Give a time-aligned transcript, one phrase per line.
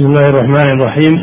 [0.00, 1.14] بسم الله الرحمن الرحيم.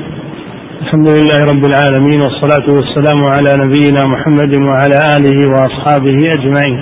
[0.82, 6.78] الحمد لله رب العالمين والصلاة والسلام على نبينا محمد وعلى آله وأصحابه أجمعين.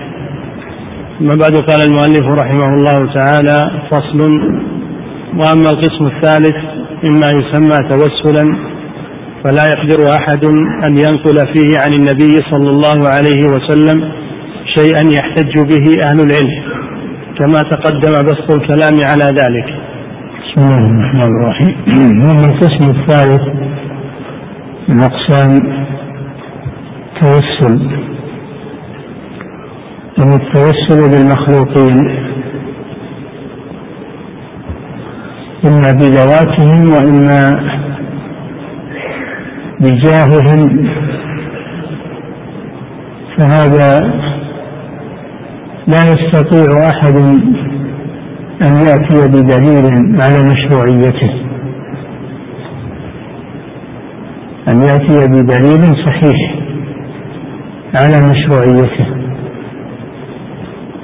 [1.22, 3.58] أما بعد قال المؤلف رحمه الله تعالى
[3.92, 4.20] فصل.
[5.40, 6.58] وأما القسم الثالث
[7.04, 8.46] مما يسمى توسلا
[9.44, 10.46] فلا يقدر أحد
[10.88, 14.12] أن ينقل فيه عن النبي صلى الله عليه وسلم
[14.78, 16.56] شيئا يحتج به أهل العلم
[17.40, 19.75] كما تقدم بسط الكلام على ذلك.
[20.46, 21.76] بسم الله الرحمن الرحيم.
[22.22, 23.44] هذا القسم الثالث
[24.90, 25.52] من أقسام
[27.14, 27.76] التوسل
[30.18, 31.98] وهو التوسل بالمخلوقين
[35.66, 37.42] إما بذواتهم وإما
[39.80, 40.90] بجاههم.
[43.38, 43.92] فهذا
[45.88, 47.16] لا يستطيع أحد
[48.62, 49.86] أن يأتي بدليل
[50.22, 51.32] على مشروعيته.
[54.68, 56.56] أن يأتي بدليل صحيح
[58.00, 59.06] على مشروعيته.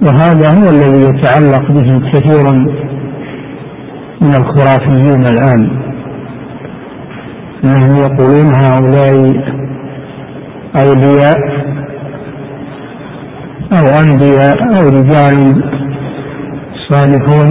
[0.02, 2.52] وهذا هو الذي يتعلق به كثير
[4.22, 5.82] من الخرافيين الآن.
[7.64, 9.36] أنهم يقولون هؤلاء
[10.76, 11.38] أولياء
[13.74, 15.64] أو أنبياء أو رجال
[16.92, 17.50] صالحون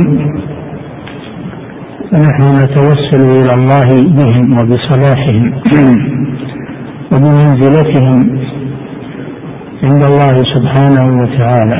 [2.10, 3.88] فنحن نتوسل إلى الله
[4.18, 5.44] بهم وبصلاحهم
[7.12, 8.18] وبمنزلتهم
[9.82, 11.78] عند الله سبحانه وتعالى.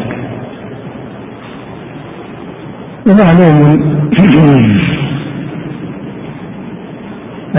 [3.06, 3.58] ومعلوم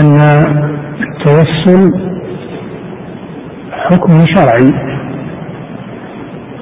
[0.00, 0.16] أن
[1.02, 1.82] التوسل
[3.72, 4.68] حكم شرعي.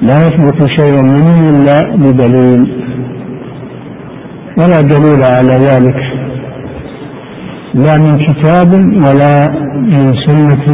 [0.01, 2.80] لا يثبت شيء منه إلا بدليل.
[4.57, 5.95] ولا دليل على ذلك.
[7.73, 10.65] لا من كتاب ولا من سنة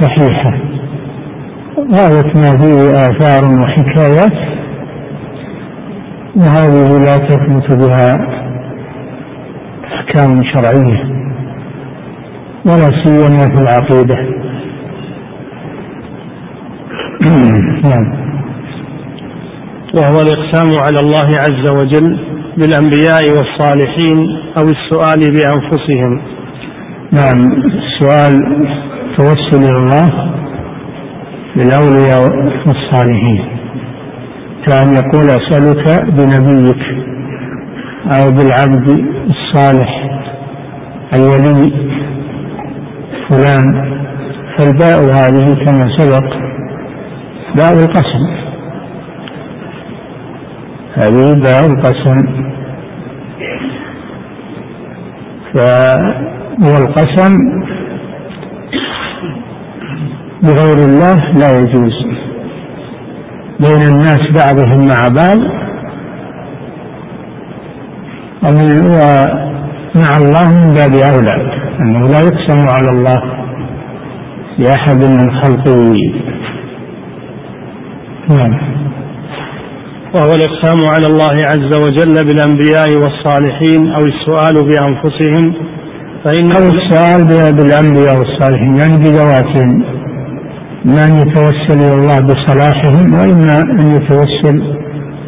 [0.00, 0.52] صحيحة.
[1.78, 4.52] غاية ما فيه آثار وحكايات
[6.36, 8.10] وهذه لا تثبت بها
[9.84, 11.12] أحكام شرعية
[12.66, 14.16] ولا سيما في العقيدة.
[17.90, 18.31] نعم.
[19.94, 22.18] وهو الإقسام على الله عز وجل
[22.58, 24.18] بالأنبياء والصالحين
[24.58, 26.22] أو السؤال بأنفسهم.
[27.12, 28.32] نعم السؤال
[29.16, 30.32] توسل إلى الله
[31.56, 32.22] بالأولياء
[32.66, 33.44] والصالحين.
[34.66, 36.82] كأن يقول أسألك بنبيك
[38.16, 39.90] أو بالعبد الصالح
[41.16, 41.72] الولي
[43.28, 43.92] فلان
[44.58, 46.26] فالباء هذه كما سبق
[47.56, 48.41] باء القسم.
[50.94, 52.18] هذه باء القسم.
[56.60, 57.32] والقسم
[60.42, 61.96] بغير الله لا يجوز.
[63.60, 65.40] بين الناس بعضهم مع بعض.
[68.44, 71.36] ومع الله من باب أولى
[71.80, 73.20] أنه لا يقسم على الله
[74.58, 75.96] لأحد من خلقه.
[78.30, 78.72] نعم.
[80.14, 85.54] وهو الإقسام على الله عز وجل بالأنبياء والصالحين أو السؤال بأنفسهم.
[86.24, 87.24] فإن أو السؤال
[87.56, 89.82] بالأنبياء والصالحين يعني بذواتهم.
[90.86, 94.62] إما أن يتوسل إلى الله بصلاحهم وإما أن يتوسل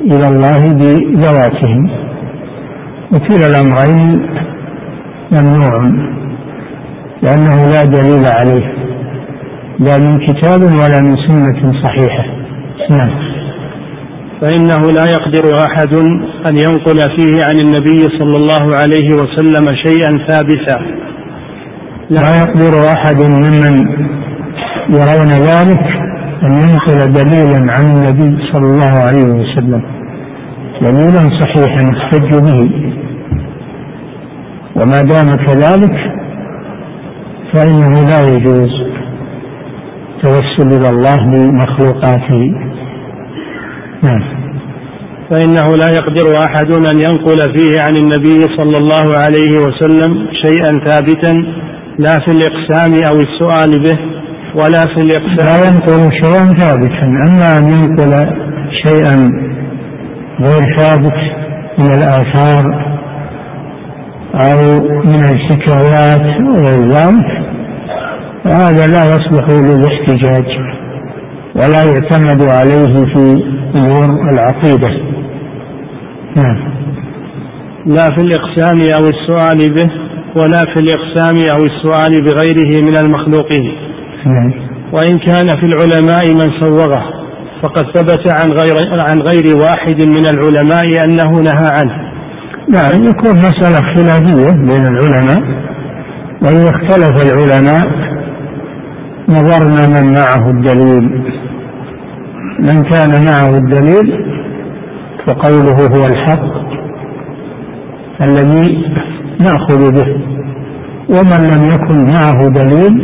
[0.01, 1.91] إلى الله بذواتهم.
[3.13, 4.27] وكلا الأمرين
[5.33, 5.75] ممنوع
[7.23, 8.75] لأنه لا دليل عليه
[9.79, 12.25] لا من كتاب ولا من سنة صحيحة.
[12.91, 13.34] نعم.
[14.41, 15.95] فإنه لا يقدر أحد
[16.49, 20.79] أن ينقل فيه عن النبي صلى الله عليه وسلم شيئا ثابتا.
[22.11, 23.75] لا يقدر أحد ممن
[24.91, 25.85] يرون ذلك
[26.43, 29.83] أن ينقل دليلا عن النبي صلى الله عليه وسلم.
[30.83, 32.71] دليلا صحيحا يحتج به.
[34.77, 35.97] وما دام كذلك
[37.55, 38.73] فإنه لا يجوز
[40.23, 42.74] توسل إلى الله بمخلوقاته.
[44.05, 44.45] نعم.
[45.31, 51.33] فإنه لا يقدر أحد أن ينقل فيه عن النبي صلى الله عليه وسلم شيئا ثابتا
[51.99, 53.99] لا في الإقسام أو السؤال به
[54.55, 55.47] ولا في الإقسام.
[55.49, 57.07] لا ينقل شيئا ثابتا.
[57.29, 58.13] أما أن ينقل
[58.85, 59.17] شيئا
[60.41, 61.19] غير ثابت
[61.79, 62.85] من الآثار
[64.35, 67.45] أو من الحكايات وغير ذلك
[68.47, 70.47] هذا لا يصلح للاحتجاج
[71.57, 74.89] ولا يعتمد عليه في أمور العقيدة.
[76.37, 76.75] نعم.
[77.87, 79.91] لا في الإقسام أو السؤال به
[80.37, 83.75] ولا في الإقسام أو السؤال بغيره من المخلوقين.
[84.27, 84.53] نعم.
[84.93, 87.03] وإن كان في العلماء من سوغه
[87.63, 88.75] فقد ثبت عن غير
[89.09, 92.15] عن غير واحد من العلماء أنه نهى عنه.
[92.71, 95.41] نعم يكون مسألة خلافية بين العلماء
[96.43, 98.05] وإذا اختلف العلماء
[99.29, 101.35] نظرنا من معه الدليل.
[102.69, 104.07] من كان معه الدليل
[105.27, 106.55] فقوله هو الحق
[108.21, 108.85] الذي
[109.41, 110.25] نأخذ به.
[111.09, 112.95] ومن لم يكن معه دليل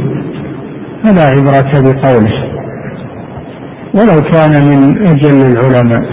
[1.05, 2.51] فلا عبرة بقوله.
[3.95, 6.05] ولو كان من أجل العلماء.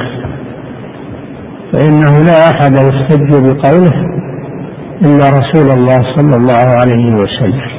[1.71, 3.95] فإنه لا أحد يحتج بقوله
[5.01, 7.77] إلا رسول الله صلى الله عليه وسلم.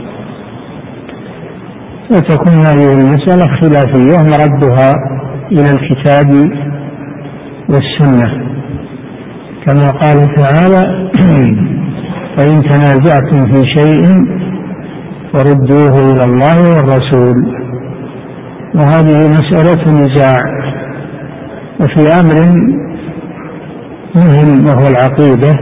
[2.10, 4.94] وتكون هذه المسألة خلافية مردها
[5.52, 6.50] إلى الكتاب
[7.68, 8.48] والسنة.
[9.66, 11.10] كما قال تعالى
[12.36, 14.04] فإن تنازعتم في شيء
[15.32, 17.36] فردوه إلى الله والرسول.
[18.74, 20.38] وهذه مسألة نزاع.
[21.80, 22.34] وفي أمر
[24.16, 25.52] مهم وهو العقيدة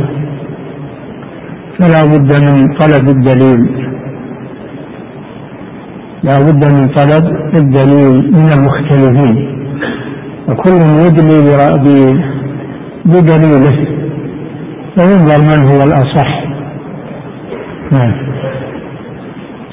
[1.78, 3.86] فلا بد من طلب الدليل.
[6.22, 7.24] لا بد من طلب
[7.54, 9.55] الدليل من المختلفين.
[10.48, 11.40] وكل يدلي
[13.04, 13.76] بدليله
[14.96, 16.46] فينظر من هو الأصح.
[17.92, 18.26] نعم.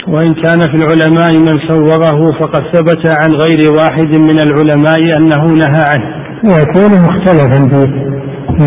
[0.08, 5.84] وإن كان في العلماء من سوغه فقد ثبت عن غير واحد من العلماء أنه نهى
[5.92, 6.24] عنه.
[6.44, 7.94] ويكون مختلفا فيه.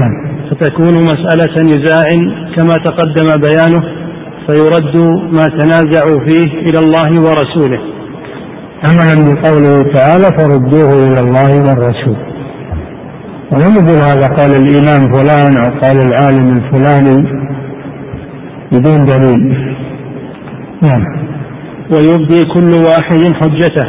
[0.00, 0.26] نعم.
[0.50, 2.08] فتكون مسألة نزاع
[2.56, 3.96] كما تقدم بيانه
[4.46, 4.96] فيرد
[5.32, 7.96] ما تنازعوا فيه إلى الله ورسوله.
[8.84, 12.16] عملا بقوله تعالى فردوه إلى الله والرسول.
[13.52, 17.28] ولم يقول هذا قال الإمام فلان أو قال العالم الفلاني
[18.72, 19.76] بدون دليل.
[20.82, 21.02] نعم.
[21.90, 23.88] ويبدي كل واحد حجته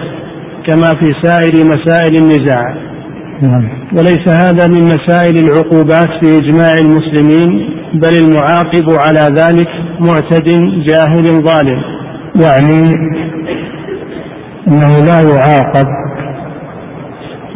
[0.68, 2.76] كما في سائر مسائل النزاع.
[3.42, 3.70] نعم.
[3.94, 9.68] وليس هذا من مسائل العقوبات في إجماع المسلمين بل المعاقب على ذلك
[10.00, 10.50] معتد
[10.88, 11.82] جاهل ظالم.
[12.36, 12.94] يعني
[14.68, 15.88] أنه لا يعاقب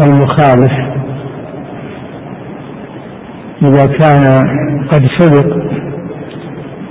[0.04, 0.72] المخالف.
[3.62, 4.24] إذا كان
[4.92, 5.56] قد سبق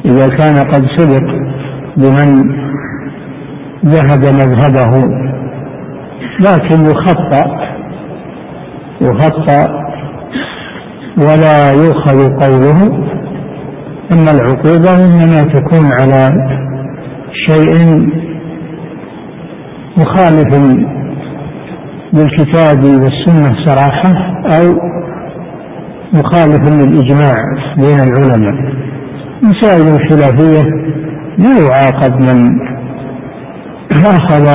[0.05, 1.27] إذا كان قد سبق
[1.97, 2.29] بمن
[3.85, 4.93] ذهب مذهبه
[6.41, 7.45] لكن يخطأ
[9.01, 9.81] يخطأ
[11.19, 13.11] ولا يؤخذ قوله.
[14.13, 16.31] أن العقوبة إنما تكون على
[17.49, 17.71] شيء
[20.00, 20.50] مخالف
[22.12, 24.12] للكتاب والسنة صراحة
[24.47, 24.91] أو
[26.12, 27.35] مخالف للإجماع
[27.76, 28.55] بين العلماء.
[29.43, 30.62] مسائل خلافية
[31.38, 32.38] لا يعاقب من
[33.93, 34.47] أخذ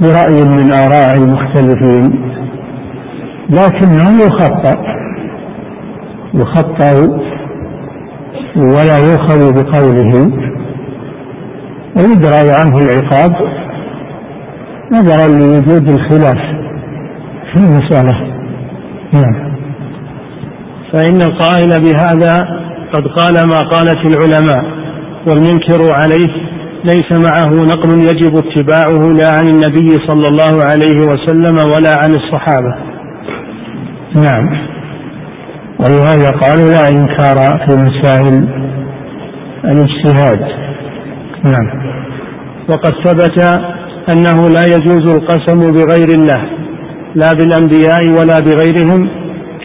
[0.00, 2.06] برأي من آراء المختلفين
[3.50, 4.74] لكنه يخطأ
[6.34, 6.94] يخطأ
[8.56, 10.46] ولا يؤخذ بقوله.
[11.96, 13.32] ويدرى عنه العقاب.
[14.92, 16.40] نظرا لوجود الخلاف
[17.52, 18.36] في المسألة.
[19.12, 19.56] نعم.
[20.92, 22.48] فإن القائل بهذا
[22.92, 24.64] قد قال ما قالت العلماء
[25.28, 26.46] والمنكر عليه
[26.84, 32.74] ليس معه نقل يجب اتباعه لا عن النبي صلى الله عليه وسلم ولا عن الصحابة.
[34.16, 34.66] نعم.
[35.80, 37.36] ولهذا قالوا لا إنكار
[37.66, 38.48] في مسائل
[39.64, 40.65] الاجتهاد.
[41.44, 41.96] نعم.
[42.68, 43.38] وقد ثبت
[44.12, 46.50] أنه لا يجوز القسم بغير الله
[47.14, 49.08] لا بالأنبياء ولا بغيرهم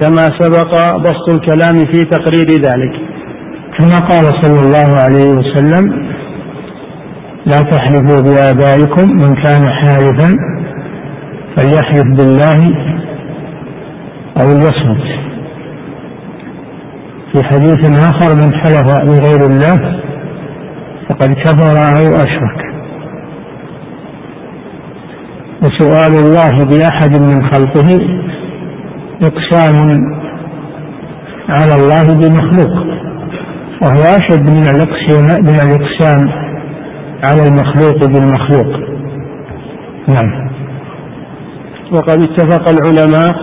[0.02, 2.94] كما سبق بسط الكلام في تقرير ذلك.
[3.78, 6.12] كما قال صلى الله عليه وسلم
[7.46, 10.36] لا تحلفوا بآبائكم من كان حالفا
[11.58, 12.60] فليحلف بالله
[14.42, 15.22] أو ليصمت.
[17.34, 20.02] في حديث آخر من حلف بغير الله
[21.12, 22.62] فقد كفر أو أشرك.
[25.64, 28.00] وسؤال الله بأحد من خلقه
[29.22, 29.76] إقسام
[31.50, 32.74] على الله بمخلوق
[33.82, 36.30] وهو أشد من الإقسام من الإقسام
[37.24, 38.80] على المخلوق بالمخلوق.
[40.08, 40.52] نعم.
[41.94, 43.36] وقد اتفق العلماء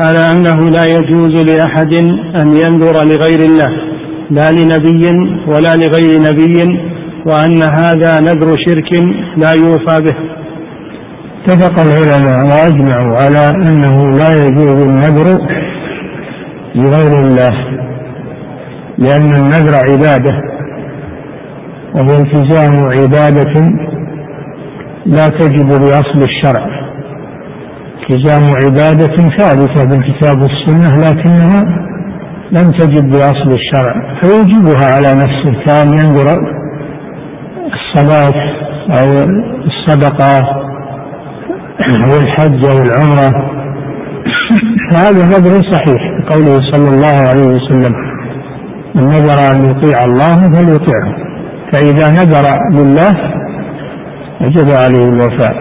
[0.00, 1.94] على أنه لا يجوز لأحد
[2.40, 3.94] أن ينذر لغير الله
[4.30, 5.02] لا لنبي
[5.48, 6.93] ولا لغير نبي
[7.26, 8.92] وأن هذا نذر شرك
[9.36, 10.16] لا يوفى به.
[11.44, 15.38] اتفق العلماء وأجمعوا على أنه لا يجوز النذر
[16.74, 17.52] لغير الله
[18.98, 20.34] لأن النذر عبادة
[21.94, 23.54] وهو التزام عبادة
[25.06, 26.64] لا تجب بأصل الشرع.
[28.10, 31.64] التزام عبادة ثابتة بالكتاب والسنة لكنها
[32.52, 36.63] لم تجب بأصل الشرع فيوجبها على نفسه كأن ينذر
[37.94, 38.32] الصلاة
[38.98, 39.24] أو
[39.66, 40.38] الصدقة
[42.06, 43.54] أو الحج أو العمرة.
[44.90, 47.92] فهذا نذر صحيح قوله صلى الله عليه وسلم
[48.94, 51.14] من نذر أن يطيع الله فليطيعه
[51.72, 53.14] فإذا نذر لله
[54.40, 55.54] وجب عليه الوفاء.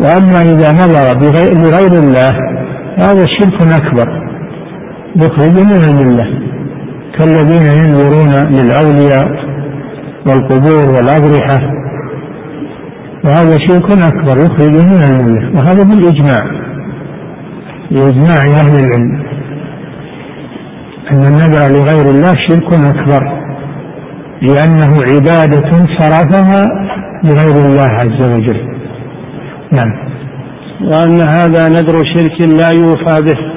[0.00, 1.18] وأما إذا نذر
[1.62, 2.34] لغير الله
[2.98, 4.08] هذا شرك أكبر
[5.16, 6.24] يخرج من الملة
[7.18, 9.43] كالذين ينذرون للأولياء
[10.26, 11.60] والقبور والأضرحة.
[13.24, 16.44] وهذا شرك أكبر يخرج من الملة وهذا بالإجماع.
[17.90, 19.24] بإجماع أهل العلم.
[21.12, 23.44] أن النذر لغير الله شرك أكبر
[24.42, 26.66] لأنه عبادة صرفها
[27.24, 28.60] لغير الله عز وجل.
[29.72, 29.92] نعم.
[30.80, 33.54] وأن هذا نذر شرك لا يوفى به.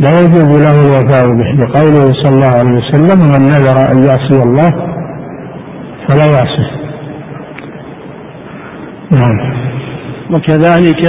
[0.00, 4.95] لا يجوز له الوفاء به لقوله صلى الله عليه وسلم من نذر أن يعصي الله
[6.08, 6.76] فلا يعصيه
[9.12, 9.56] نعم.
[10.30, 11.04] وكذلك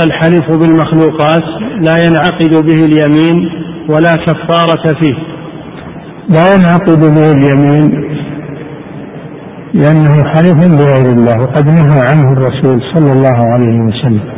[0.00, 1.42] الحلف بالمخلوقات
[1.80, 3.50] لا ينعقد به اليمين
[3.88, 5.14] ولا كفارة فيه.
[6.28, 8.04] لا ينعقد به اليمين
[9.74, 14.34] لأنه حلف بغير الله وقد نهى عنه الرسول صلى الله عليه وسلم.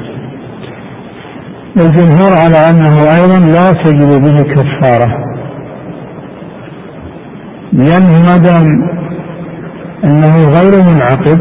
[1.77, 5.27] الجمهور على أنه أيضا لا تجب به كفارة.
[7.73, 8.97] لأنه ما دام
[10.05, 11.41] أنه غير منعقد.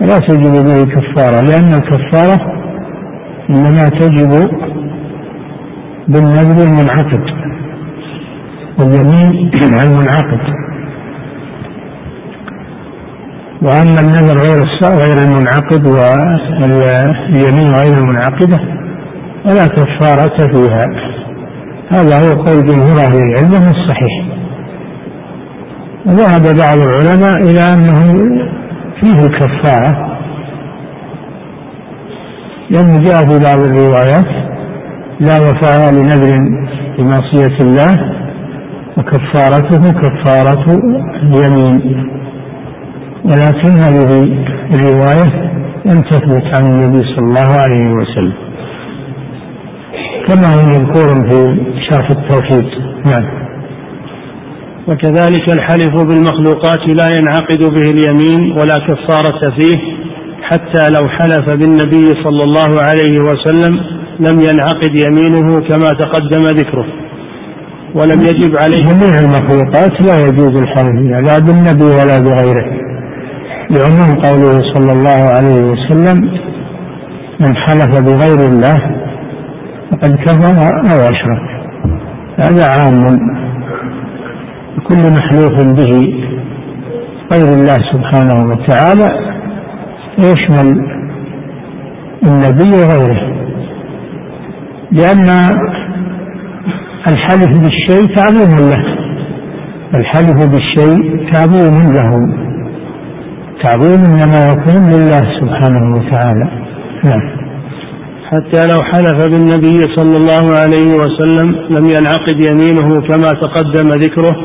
[0.00, 2.38] لا تجب به كفارة لأن الكفارة
[3.50, 4.50] إنما تجب
[6.08, 7.22] بالنذر المنعقد.
[8.78, 9.50] واليمين
[9.84, 10.40] المنعقد.
[13.62, 18.58] وأما النذر غير غير المنعقد واليمين غير المنعقدة
[19.44, 20.86] فلا كفارة فيها.
[21.90, 24.35] هذا هو قول جمهور أهل العلم الصحيح.
[26.06, 28.14] وذهب بعض العلماء إلى أنه
[29.00, 30.16] فيه الكفارة
[32.70, 34.26] لأنه جاء في بعض الروايات
[35.20, 36.48] لا وفاء لنذر
[36.98, 37.96] بمعصية الله
[38.98, 40.64] وكفارته كفارة
[41.22, 42.10] اليمين.
[43.24, 44.22] ولكن هذه
[44.74, 45.50] الرواية
[45.84, 48.32] لم تثبت عن النبي صلى الله عليه وسلم.
[50.28, 51.60] كما هو مذكور في
[51.90, 52.64] شرح التوحيد.
[53.06, 53.45] نعم.
[54.88, 59.76] وكذلك الحلف بالمخلوقات لا ينعقد به اليمين ولا كفارة فيه
[60.42, 63.76] حتى لو حلف بالنبي صلى الله عليه وسلم
[64.20, 66.86] لم ينعقد يمينه كما تقدم ذكره.
[67.94, 72.66] ولم يجب عليه جميع المخلوقات لا يجوز الحلف لا بالنبي ولا بغيره.
[73.70, 76.30] لعموم قوله صلى الله عليه وسلم
[77.40, 78.76] من حلف بغير الله
[79.90, 81.42] فقد كفر أو أشرك.
[82.40, 83.35] هذا عام
[84.84, 85.92] كل محلوف به
[87.32, 89.06] غير الله سبحانه وتعالى
[90.18, 90.68] يشمل
[92.26, 93.36] النبي وغيره.
[94.92, 95.28] لأن
[97.08, 98.96] الحلف بالشيء تعظيم له
[99.94, 102.10] الحلف بالشيء تعظيم له
[103.64, 106.50] تعظيم انما يكون لله سبحانه وتعالى.
[107.04, 107.36] نعم.
[108.30, 114.36] حتى لو حلف بالنبي صلى الله عليه وسلم لم ينعقد يمينه كما تقدم ذكره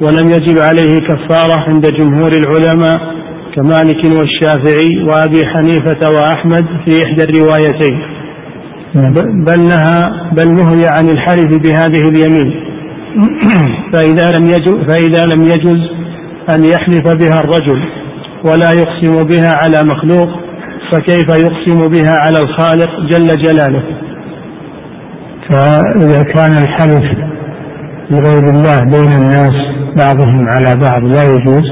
[0.00, 2.96] ولم يجب عليه كفارة عند جمهور العلماء
[3.56, 7.98] كمالك والشافعي وأبي حنيفة وأحمد في إحدى الروايتين.
[8.94, 9.12] نعم.
[9.44, 9.98] بل نهى
[10.32, 12.66] بل نهي عن الحلف بهذه اليمين.
[13.92, 15.80] فإذا لم يجز فإذا لم يجز
[16.50, 17.82] أن يحلف بها الرجل
[18.44, 20.28] ولا يقسم بها على مخلوق
[20.92, 23.82] فكيف يقسم بها على الخالق جل جلاله؟
[25.50, 27.04] فإذا كان الحلف
[28.10, 31.64] بغير الله بين الناس بعضهم على بعض لا يجوز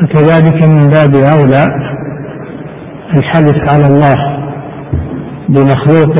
[0.00, 1.64] فكذلك من باب أولى
[3.16, 4.16] الحلف على الله
[5.48, 6.18] بمخلوق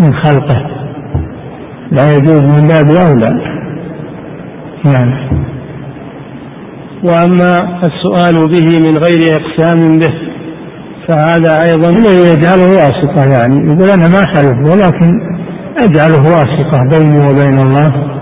[0.00, 0.56] من خلقه.
[1.90, 3.54] لا يجوز من باب أولى.
[4.84, 5.34] نعم.
[7.04, 10.14] وأما السؤال به من غير إقسام به
[11.08, 11.90] فهذا أيضا
[12.32, 13.56] يجعله واسطة يعني.
[13.72, 15.20] يقول أنا ما حلف ولكن
[15.78, 18.14] أجعله واسطة بيني وبين الله.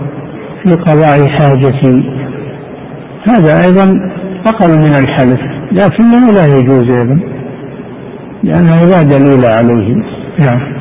[0.63, 2.03] في قضاء حاجتي
[3.29, 3.83] هذا أيضا
[4.47, 5.39] أقل من الحلف
[5.71, 7.19] لكنه لا يجوز أيضا
[8.43, 9.95] لأنه لا دليل عليه.
[10.39, 10.73] نعم.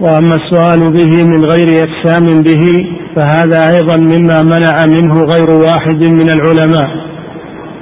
[0.00, 6.28] وأما السؤال به من غير إقسام به فهذا أيضا مما منع منه غير واحد من
[6.30, 7.12] العلماء.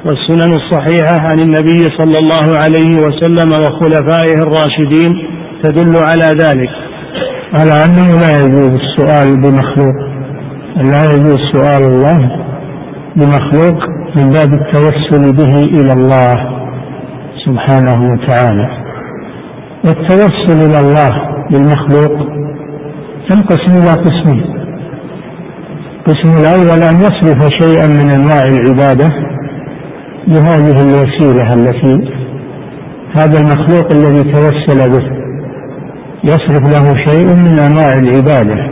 [0.04, 5.10] والسنن الصحيحة عن النبي صلى الله عليه وسلم وخلفائه الراشدين
[5.62, 6.70] تدل على ذلك.
[7.54, 10.10] على أنه لا يجوز السؤال بمخلوق.
[10.76, 12.18] لا يجوز سؤال الله
[13.16, 13.78] بمخلوق
[14.16, 16.34] من باب التوسل به إلى الله
[17.46, 18.68] سبحانه وتعالى.
[19.86, 21.10] والتوسل إلى الله
[21.50, 22.26] بالمخلوق
[23.30, 24.44] تنقسم إلى قسمين.
[26.00, 29.08] القسم الأول أن يصرف شيئا من أنواع العبادة
[30.28, 32.10] بهذه الوسيلة التي
[33.16, 35.20] هذا المخلوق الذي توسل به
[36.24, 38.69] يصرف له شيء من أنواع العبادة.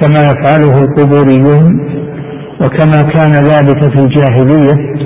[0.00, 1.80] كما يفعله القبوريون
[2.60, 4.96] وكما كان ذلك في الجاهلية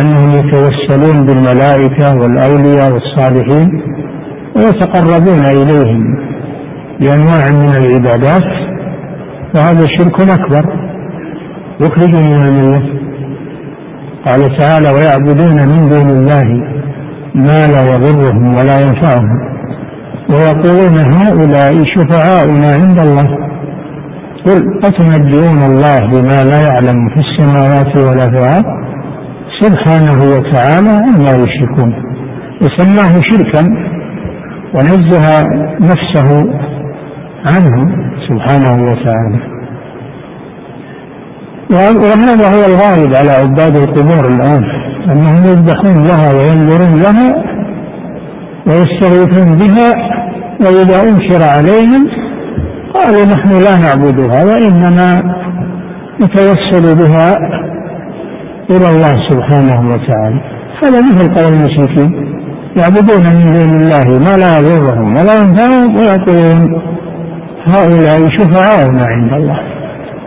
[0.00, 3.82] أنهم يتوسلون بالملائكة والأولياء والصالحين
[4.56, 6.02] ويتقربون إليهم
[7.00, 8.44] بأنواع من العبادات
[9.54, 10.86] وهذا شرك أكبر.
[11.80, 12.82] يخرج من الملة.
[14.26, 16.44] قال تعالى ويعبدون من دون الله
[17.34, 19.46] ما لا يضرهم ولا ينفعهم
[20.30, 23.45] ويقولون هؤلاء شفعاؤنا عند الله.
[24.46, 28.64] قل أتنبئون الله بما لا يعلم في السماوات ولا في الأرض؟
[29.60, 31.94] سبحانه وتعالى عما يشركون.
[32.62, 33.62] وسماه شركا
[34.74, 35.24] ونزه
[35.80, 36.28] نفسه
[37.44, 37.76] عنه
[38.28, 39.56] سبحانه وتعالى.
[41.70, 44.62] وهذا هو الغالب على عباد القبور الآن
[45.10, 47.30] أنهم يذبحون لها وينظرون لها
[48.66, 49.92] ويستغيثون بها
[50.60, 52.25] وإذا أنكر عليهم
[52.96, 55.22] قالوا نحن لا نعبدها وإنما
[56.20, 57.36] نتوسل بها
[58.70, 60.40] إلى الله سبحانه وتعالى.
[60.82, 62.10] هذا مثل قول المشركين
[62.76, 66.82] يعبدون من دون الله ما لا يضرهم ولا ينفعهم ويقولون
[67.66, 69.58] هؤلاء شفعاؤنا عند الله.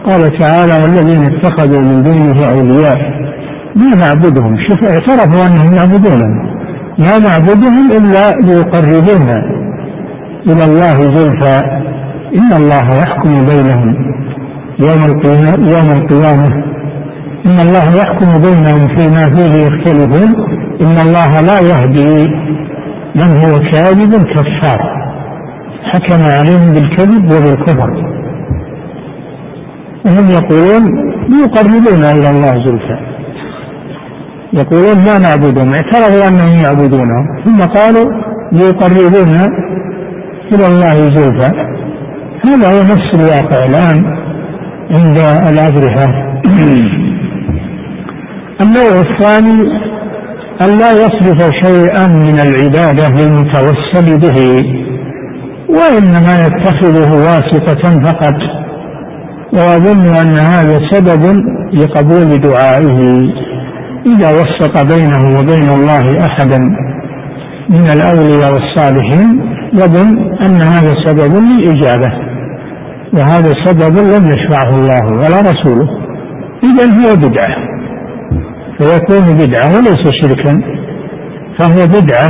[0.05, 2.97] قال تعالى والذين اتخذوا من دونه أولياء
[3.75, 6.49] ما نعبدهم شوف اعترفوا أنهم يعبدونهم
[6.97, 9.37] ما نعبدهم إلا ليقربونا
[10.47, 11.61] إلى الله زلفى
[12.37, 13.95] إن الله يحكم بينهم
[14.79, 16.47] يوم القيامة يوم القيامة.
[17.45, 20.35] إن الله يحكم بينهم فيما فيه يختلفون.
[20.81, 22.27] إن الله لا يهدي
[23.15, 24.81] من هو كاذب كفار.
[25.83, 27.89] حكم عليهم بالكذب وبالكفر.
[30.05, 30.83] وهم يقولون
[31.43, 32.97] يقربون إلى الله زلفى.
[34.53, 38.11] يقولون ما نعبدهم اعترفوا أنهم يعبدونهم ثم قالوا
[38.51, 39.45] ليقربونا
[40.53, 41.68] إلى الله زلفى.
[42.45, 44.05] هذا هو نفس الواقع الآن
[44.95, 45.17] عند
[45.49, 46.09] الأضرحة
[48.61, 49.61] النوع الثاني
[50.61, 54.63] أن لا يصرف شيئا من العبادة للمتوسل به
[55.69, 58.35] وإنما يتخذه واسطة فقط.
[59.53, 62.99] وأظن أن هذا سبب لقبول دعائه
[64.05, 66.57] إذا وسط بينه وبين الله أحدا
[67.69, 69.41] من الأولياء والصالحين.
[69.73, 72.28] يظن أن هذا سبب للإجابة
[73.13, 75.89] وهذا سبب لم يشرعه الله ولا رسوله.
[76.63, 77.69] إذا هو بدعة.
[78.77, 80.61] فيكون بدعة وليس شركا.
[81.59, 82.29] فهو بدعة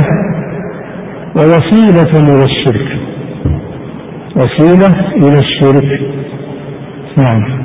[1.36, 2.88] ووسيلة إلى الشرك.
[4.36, 5.88] وسيلة إلى الشرك.
[7.18, 7.60] نعم.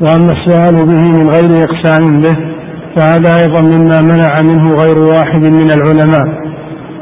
[0.00, 2.36] وأما السؤال به من غير إقسام به
[2.96, 6.42] فهذا أيضا مما منع منه غير واحد من العلماء.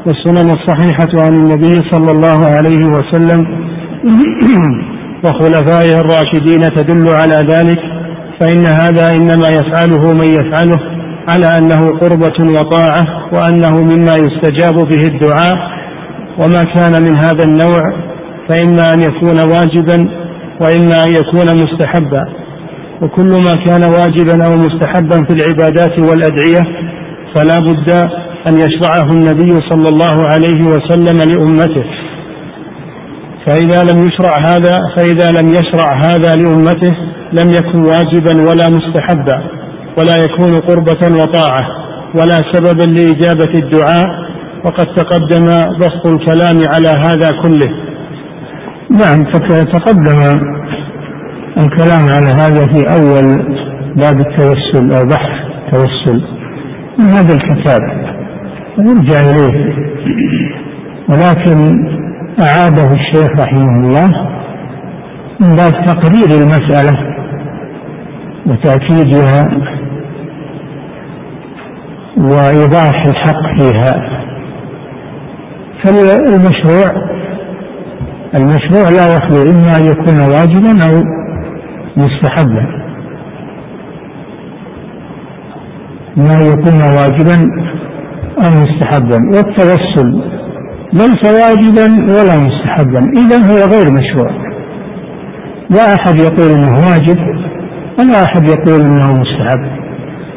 [0.05, 3.45] والسنن الصحيحة عن النبي صلى الله عليه وسلم.
[5.25, 7.79] وخلفائه الراشدين تدل على ذلك
[8.39, 10.79] فإن هذا إنما يفعله من يفعله
[11.29, 15.57] على أنه قربة وطاعة وأنه مما يستجاب به الدعاء.
[16.37, 17.81] وما كان من هذا النوع
[18.49, 19.97] فإما أن يكون واجبا
[20.61, 22.23] وإما أن يكون مستحبا.
[23.01, 26.63] وكل ما كان واجبا أو مستحبا في العبادات والأدعية
[27.35, 28.09] فلا بد
[28.47, 31.85] أن يشرعه النبي صلى الله عليه وسلم لأمته.
[33.45, 36.95] فإذا لم يشرع هذا فإذا لم يشرع هذا لأمته
[37.33, 39.43] لم يكن واجبا ولا مستحبا
[39.97, 41.65] ولا يكون قربة وطاعة
[42.15, 44.07] ولا سببا لإجابة الدعاء.
[44.65, 45.45] وقد تقدم
[45.79, 47.71] بسط الكلام على هذا كله.
[48.89, 49.21] نعم
[49.73, 50.19] تقدم
[51.57, 53.27] الكلام على هذا في أول
[53.95, 56.21] باب التوسل أو بحث التوسل.
[56.99, 57.81] من هذا الكتاب؟
[58.79, 59.75] نرجع إليه
[61.09, 61.87] ولكن
[62.39, 64.11] أعاده الشيخ رحمه الله
[65.39, 67.11] من باب تقرير المسألة
[68.45, 69.49] وتأكيدها
[72.17, 74.21] وإيضاح الحق فيها.
[75.83, 77.11] فالمشروع
[78.35, 81.03] المشروع لا يخلو إما أن يكون واجبا أو
[81.97, 82.81] مستحبا.
[86.17, 87.37] أن يكون واجبا
[88.45, 90.09] أو مستحبا والتوسل
[90.93, 94.31] ليس واجبا ولا مستحبا إذا هو غير مشروع.
[95.69, 97.17] لا أحد يقول أنه واجب
[97.99, 99.81] ولا أحد يقول أنه مستحب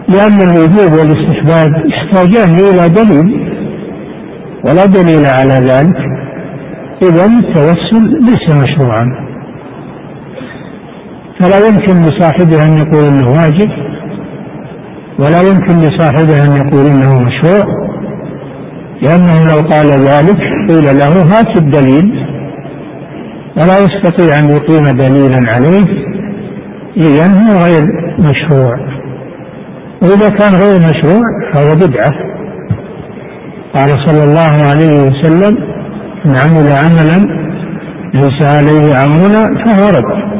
[0.08, 3.54] لأن الوجوب والاستحباب يحتاجان إلى دليل
[4.64, 5.96] ولا دليل على ذلك.
[7.02, 9.24] إذا التوسل ليس مشروعا.
[11.40, 13.70] فلا يمكن لصاحبه أن يقول أنه واجب
[15.18, 17.83] ولا يمكن لصاحبه أن يقول إنه مشروع.
[19.02, 22.24] لأنه لو قال ذلك قيل له هات الدليل؟
[23.56, 25.86] ولا يستطيع أن يقيم دليلا عليه
[26.96, 27.82] إذا هو غير
[28.18, 28.78] مشروع.
[30.02, 31.22] وإذا كان غير مشروع
[31.54, 32.12] فهو بدعة.
[33.74, 35.58] قال صلى الله عليه وسلم
[36.24, 37.44] من عمل عملا
[38.14, 40.33] ليس عليه أمرنا فهو رد.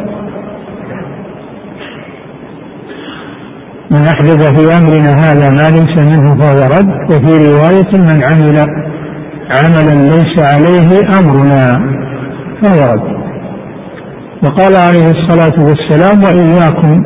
[3.95, 8.59] من أحدث في أمرنا هذا ما ليس منه فهو رد وفي رواية من عمل
[9.59, 11.79] عملا ليس عليه أمرنا
[12.63, 13.15] فهو رد.
[14.45, 17.05] وقال عليه الصلاة والسلام وإياكم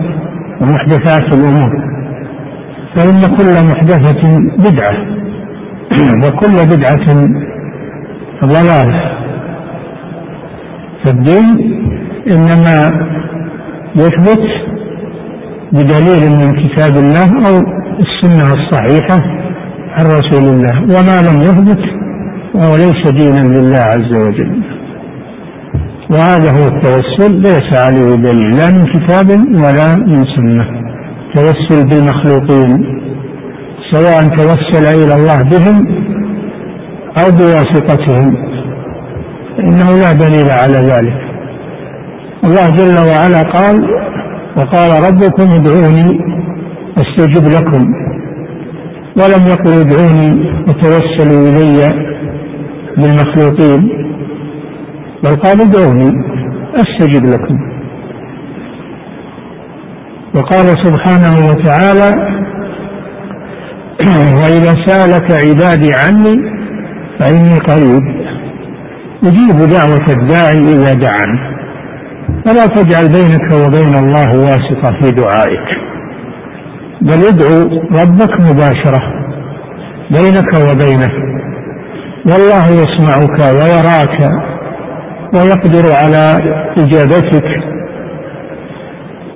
[0.60, 1.70] ومحدثات الأمور.
[2.96, 4.96] فإن كل محدثة بدعة
[6.24, 7.28] وكل بدعة
[8.44, 9.18] ضلالة.
[11.04, 11.46] فالدين
[12.26, 12.90] إنما
[13.96, 14.57] يثبت
[15.72, 17.54] بدليل من كتاب الله أو
[18.04, 19.22] السنة الصحيحة
[19.98, 20.74] عن رسول الله.
[20.82, 21.80] وما لم يثبت
[22.54, 24.62] فهو ليس دينا لله عز وجل.
[26.10, 27.32] وهذا هو التوسل.
[27.32, 28.56] ليس عليه دليل.
[28.56, 29.30] لا من كتاب
[29.64, 30.64] ولا من سنة.
[31.34, 32.84] توسل بالمخلوقين.
[33.90, 35.86] سواء توسل إلى الله بهم
[37.18, 38.36] أو بواسطتهم.
[39.58, 41.18] إنه لا دليل على ذلك.
[42.44, 43.98] الله جل وعلا قال
[44.58, 46.20] وقال ربكم ادعوني
[46.98, 47.86] أستجب لكم.
[49.16, 50.30] ولم يقل ادعوني
[50.68, 51.78] وتوسلوا إلي
[52.96, 53.80] بالمخلوقين.
[55.24, 56.12] بل قال ادعوني
[56.74, 57.58] أستجب لكم.
[60.34, 62.38] وقال سبحانه وتعالى
[64.40, 66.36] وإذا سألك عبادي عني
[67.18, 68.02] فإني قريب.
[69.24, 71.57] أجيب دعوة الداعي إذا دعاني
[72.44, 75.68] فلا تجعل بينك وبين الله واسطة في دعائك.
[77.02, 77.58] بل ادعو
[78.02, 79.02] ربك مباشرة
[80.10, 81.10] بينك وبينه
[82.30, 84.30] والله يسمعك ويراك
[85.34, 86.38] ويقدر على
[86.78, 87.44] إجابتك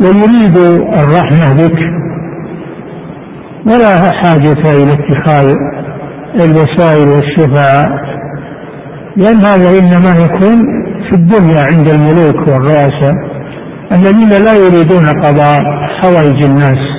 [0.00, 0.56] ويريد
[0.96, 1.78] الرحمة بك.
[3.66, 5.54] ولا حاجة إلى اتخاذ
[6.34, 7.90] الوسائل والشفعاء
[9.16, 13.14] لأن هذا إنما يكون في الدنيا عند الملوك والرؤساء
[13.92, 15.60] الذين لا يريدون قضاء
[16.02, 16.92] حوائج الناس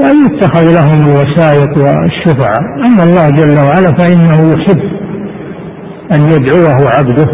[0.00, 4.80] فيتخذ لهم الوسائط والشفعاء أما الله جل وعلا فإنه يحب
[6.12, 7.26] أن يدعوه عبده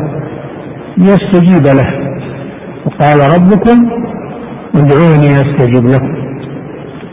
[0.99, 2.07] ليستجيب له.
[2.87, 3.91] وقال ربكم
[4.75, 6.17] ادعوني أستجب لكم.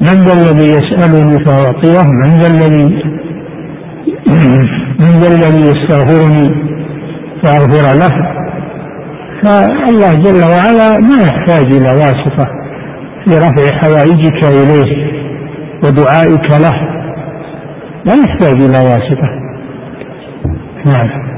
[0.01, 3.03] من ذا الذي يسألني فأعطيه من ذا الذي
[5.03, 6.47] من ذا الذي يستغفرني
[7.43, 8.42] فأغفر له؟
[9.43, 12.47] فالله جل وعلا ما يحتاج إلى واسطة
[13.25, 15.13] في رفع حوائجك إليه
[15.83, 16.93] ودعائك له.
[18.05, 19.29] لا يحتاج إلى واسطة.
[20.85, 21.33] نعم.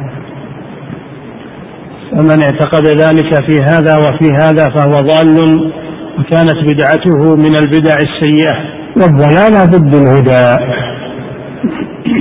[2.13, 5.71] ومن اعتقد ذلك في هذا وفي هذا فهو ضال
[6.19, 8.55] وكانت بدعته من البدع السيئة.
[8.97, 10.63] والضلال ضد الهدى.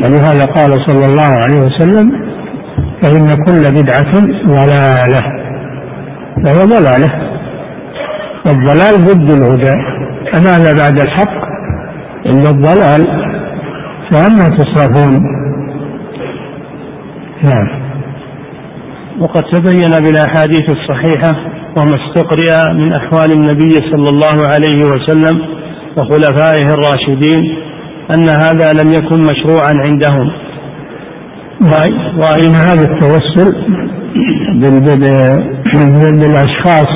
[0.05, 2.13] ولهذا قال صلى الله عليه وسلم
[3.03, 4.13] فإن كل بدعة
[4.47, 5.44] ضلالة.
[6.45, 7.09] فهو ضلالة.
[8.47, 9.75] والضلال ضد الهدى.
[10.33, 11.45] فماذا بعد الحق
[12.27, 13.07] إلا الضلال
[14.11, 15.13] فأما تصرفون
[17.43, 17.69] نعم.
[19.21, 21.35] وقد تبين بالأحاديث الصحيحة
[21.77, 25.41] وما استقرئ من أحوال النبي صلى الله عليه وسلم
[25.97, 27.43] وخلفائه الراشدين
[28.15, 30.31] أن هذا لم يكن مشروعا عندهم.
[32.17, 33.57] وإن هذا التوسل
[35.73, 36.93] بالأشخاص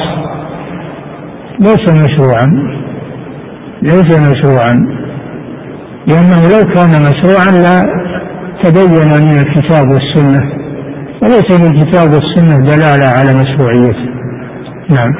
[1.61, 2.47] ليس مشروعا
[3.83, 4.99] ليس مشروعا.
[6.07, 7.87] لأنه لو كان مشروعا لا
[8.63, 10.53] تبين من الكتاب والسنة
[11.23, 14.09] وليس من الكتاب والسنة دلالة على مشروعيته.
[14.91, 15.13] نعم.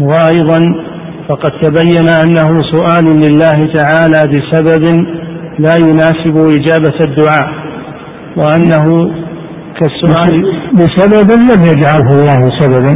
[0.00, 0.60] وأيضا
[1.28, 4.84] فقد تبين أنه سؤال لله تعالى بسبب
[5.58, 7.48] لا يناسب إجابة الدعاء
[8.36, 9.10] وأنه
[9.80, 10.34] كالسؤال
[10.74, 12.94] بسبب لم يجعله الله سببا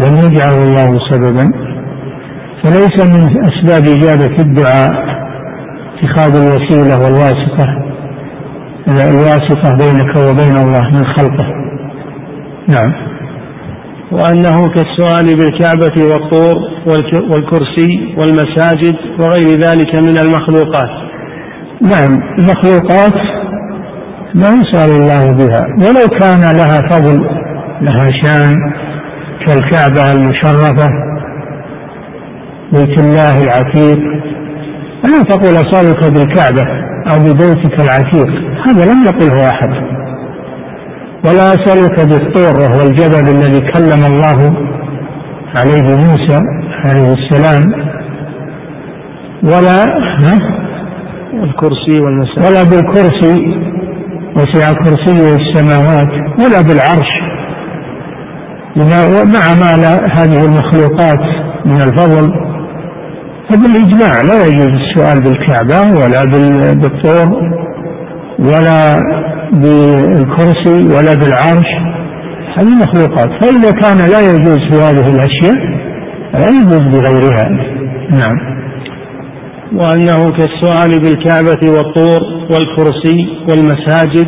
[0.00, 1.52] لم يجعله الله سببا.
[2.62, 4.92] فليس من أسباب إجابة الدعاء
[6.02, 7.66] اتخاذ الوسيلة والواسطة
[8.88, 11.46] الواسطة بينك وبين الله من خلقه.
[12.68, 12.92] نعم.
[14.12, 16.56] وأنه كالسؤال بالكعبة والطور
[17.30, 20.92] والكرسي والمساجد وغير ذلك من المخلوقات.
[21.82, 22.18] نعم.
[22.38, 23.41] المخلوقات
[24.34, 25.66] ما يسأل الله بها.
[25.76, 27.20] ولو كان لها فضل
[27.80, 28.54] لها شان
[29.46, 30.86] كالكعبة المشرفة
[32.72, 33.98] بيت الله العتيق.
[35.04, 36.64] لا تقول أسألك بالكعبة
[37.10, 38.28] أو ببيتك العتيق
[38.66, 39.70] هذا لم يقله أحد.
[41.26, 44.56] ولا أسألك بالطور وهو الجبل الذي كلم الله
[45.56, 46.40] عليه موسى
[46.86, 47.72] عليه السلام.
[49.42, 49.84] ولا
[51.44, 53.62] الكرسي والمساء ولا بالكرسي
[54.36, 57.12] وسع كرسيه السماوات ولا بالعرش.
[59.34, 59.74] مع ما
[60.12, 61.20] هذه المخلوقات
[61.66, 62.32] من الفضل
[63.50, 66.24] فبالإجماع لا يجوز السؤال بالكعبة ولا
[66.74, 67.28] بالطور
[68.38, 68.98] ولا
[69.52, 71.70] بالكرسي ولا بالعرش.
[72.58, 73.30] هذه مخلوقات.
[73.42, 75.54] فإذا كان لا يجوز في هذه الأشياء
[76.32, 77.48] لا يجوز بغيرها.
[78.10, 78.61] نعم.
[79.74, 84.26] وأنه كالسؤال بالكعبة والطور والكرسي والمساجد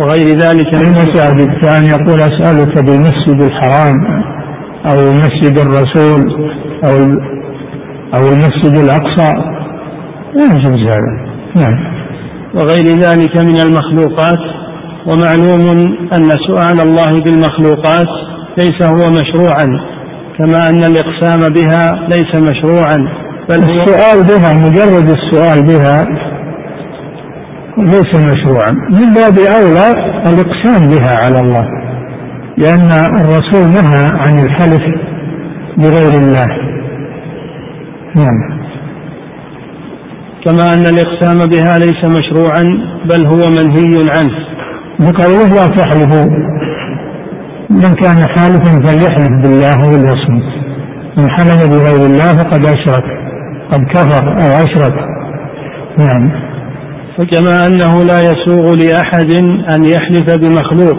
[0.00, 3.96] وغير ذلك من المساجد كان يقول أسألك بالمسجد الحرام
[4.90, 6.20] أو مسجد الرسول
[6.84, 6.96] أو
[8.14, 9.32] أو المسجد الأقصى؟
[10.34, 11.12] لا يجوز هذا.
[11.56, 11.92] نعم.
[12.54, 14.38] وغير ذلك من المخلوقات
[15.06, 18.08] ومعلوم أن سؤال الله بالمخلوقات
[18.58, 19.80] ليس هو مشروعا
[20.38, 23.21] كما أن الإقسام بها ليس مشروعا.
[23.50, 26.06] السؤال بها مجرد السؤال بها
[27.78, 28.72] ليس مشروعا.
[28.72, 29.88] من باب أولى
[30.26, 31.64] الإقسام بها على الله
[32.56, 32.88] لأن
[33.20, 34.82] الرسول نهى عن الحلف
[35.76, 36.46] بغير الله.
[38.16, 38.62] نعم.
[40.44, 42.62] كما أن الإقسام بها ليس مشروعا
[43.04, 44.52] بل هو منهي عنه.
[45.00, 46.26] بقوله لا تحلفوا
[47.70, 50.48] من كان حالفا فليحلف بالله وليصمت
[51.16, 53.21] من حلف بغير الله فقد أشرك.
[53.72, 54.94] قد كفر أو أشرك.
[55.98, 56.52] نعم.
[57.18, 59.32] فكما أنه لا يسوغ لأحد
[59.74, 60.98] أن يحلف بمخلوق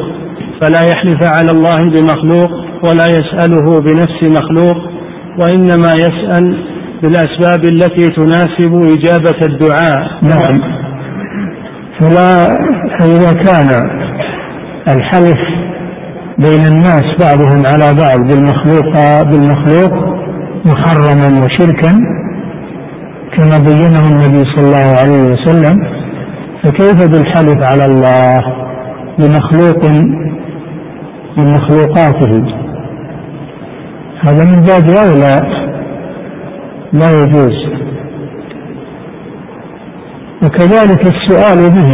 [0.61, 2.51] فلا يحلف على الله بمخلوق
[2.83, 4.77] ولا يسأله بنفس مخلوق
[5.41, 9.99] وإنما يسأل بالأسباب التي تناسب إجابة الدعاء.
[10.23, 10.73] نعم.
[11.99, 12.47] فلا
[12.99, 13.67] فإذا كان
[14.87, 15.39] الحلف
[16.37, 18.85] بين الناس بعضهم على بعض بالمخلوق
[19.23, 19.93] بالمخلوق
[20.65, 22.22] محرما وشركا
[23.37, 25.75] كما بينه النبي صلى الله عليه وسلم
[26.63, 28.41] فكيف بالحلف على الله
[29.19, 29.89] بمخلوق
[31.37, 32.43] من مخلوقاته؟
[34.21, 35.39] هذا من باب أولى
[36.93, 37.73] لا يجوز.
[40.43, 41.91] وكذلك السؤال به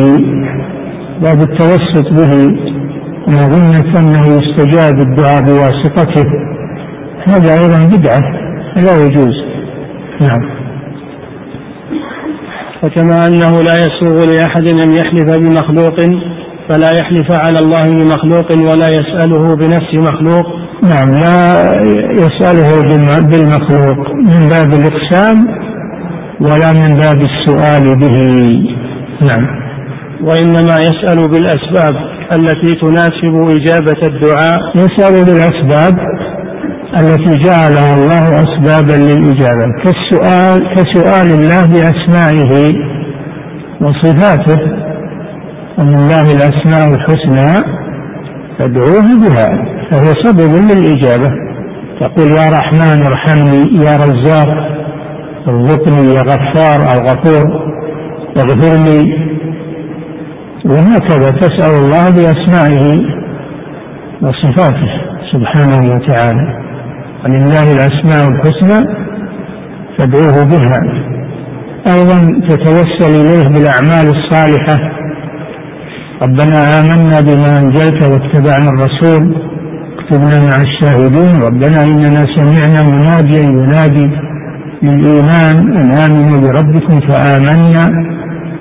[1.22, 2.34] باب التوسط به
[3.28, 6.26] ومظنة أنه يستجاب الدعاء بواسطته
[7.28, 8.22] هذا أيضا بدعة
[8.76, 9.36] لا يجوز.
[10.22, 10.59] نعم.
[12.82, 16.00] فكما أنه لا يسوغ لأحد أن يحلف بمخلوق
[16.70, 20.46] فلا يحلف على الله بمخلوق ولا يسأله بنفس مخلوق.
[20.84, 21.64] نعم لا
[22.12, 22.70] يسأله
[23.32, 25.48] بالمخلوق من باب الإقسام
[26.42, 28.18] ولا من باب السؤال به.
[29.30, 29.46] نعم.
[30.24, 31.96] وإنما يسأل بالأسباب
[32.38, 34.60] التي تناسب إجابة الدعاء.
[34.76, 35.96] يسأل بالأسباب
[36.98, 39.66] التي جعلها الله أسبابا للإجابة.
[39.84, 42.74] كالسؤال كسؤال الله بأسمائه
[43.82, 44.60] وصفاته
[45.78, 47.52] ومن الله الأسماء الحسنى
[48.60, 49.48] فادعوه بها
[49.92, 51.32] فهو سبب للإجابة.
[52.00, 54.50] تقول يا رحمن ارحمني يا رزاق
[55.48, 57.70] ارزقني يا غفار أو غفور
[58.38, 59.30] اغفر لي
[60.66, 63.02] وهكذا تسأل الله بأسمائه
[64.22, 64.90] وصفاته
[65.32, 66.69] سبحانه وتعالى.
[67.24, 68.80] ولله الأسماء الحسنى
[69.98, 70.82] فادعوه بها.
[71.88, 74.78] أيضا تتوسل إليه بالأعمال الصالحة.
[76.22, 79.36] ربنا آمنا بما أنزلت واتبعنا الرسول.
[80.00, 81.42] اكتبنا مع الشاهدين.
[81.42, 84.08] ربنا إننا سمعنا مناديا ينادي
[84.84, 87.90] للإيمان أن آمنوا بربكم فآمنا.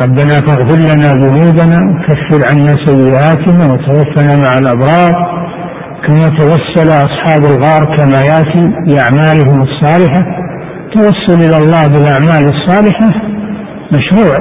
[0.03, 5.38] ربنا فاغفر لنا ذنوبنا وكفر عنا سيئاتنا وتوفنا مع الأبرار.
[6.09, 10.21] كما توسل أصحاب الغار كما يأتي بأعمالهم الصالحة
[10.95, 13.11] توسل إلى الله بالأعمال الصالحة
[13.93, 14.39] مشروع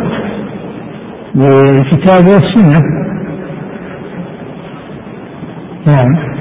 [1.35, 2.79] بالكتاب والسنة.
[5.87, 6.37] نعم.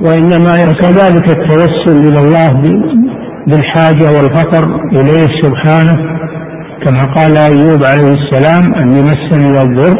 [0.00, 2.62] وإنما وكذلك التوسل إلى الله
[3.46, 6.16] بالحاجة والفقر إليه سبحانه
[6.84, 9.96] كما قال أيوب عليه السلام أن مسني الضر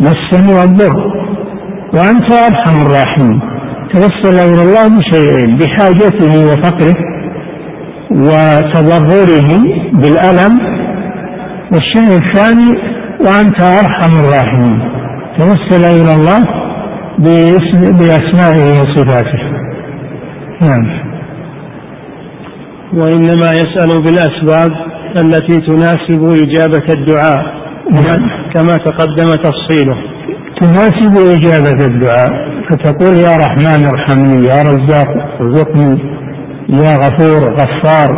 [0.00, 1.19] مسني الضر
[1.94, 3.40] وأنت أرحم الراحمين.
[3.94, 6.96] توسل إلى الله بشيئين بحاجته وفقره
[8.10, 9.50] وتضرره
[10.00, 10.52] بالألم.
[11.72, 12.70] والشيء الثاني
[13.20, 14.78] وأنت أرحم الراحمين.
[15.38, 16.40] توسل إلى الله
[17.98, 19.40] بأسمائه وصفاته.
[20.62, 20.84] نعم.
[22.98, 24.70] وإنما يسأل بالأسباب
[25.16, 27.42] التي تناسب إجابة الدعاء
[28.54, 29.96] كما تقدم تفصيله.
[30.60, 32.30] تناسب إجابة الدعاء؟
[32.70, 35.08] فتقول يا رحمن ارحمني يا رزاق
[35.40, 35.98] ارزقني
[36.68, 38.10] يا غفور غفار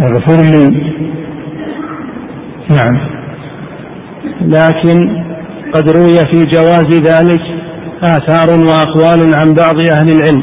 [0.00, 0.94] اغفر لي.
[2.70, 2.96] نعم.
[4.40, 5.24] لكن
[5.74, 7.40] قد روي في جواز ذلك
[8.02, 10.42] آثار وأقوال عن بعض أهل العلم.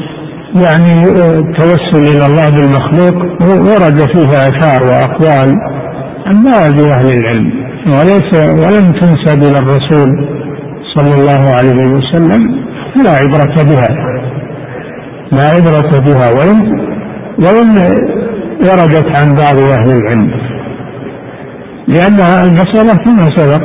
[0.54, 1.04] يعني
[1.38, 5.56] التوسل إلى الله بالمخلوق ورد فيها آثار وأقوال
[6.26, 7.52] عن بعض أهل العلم.
[7.86, 8.34] وليس
[8.64, 10.31] ولم تنسب إلى الرسول.
[10.96, 13.88] صلى الله عليه وسلم فلا عبرة بها.
[15.32, 16.28] لا عبرة بها.
[16.30, 16.58] وإن
[17.44, 17.76] وإن
[18.60, 20.30] وردت عن بعض أهل العلم.
[21.88, 23.62] لأنها المسألة كما سبق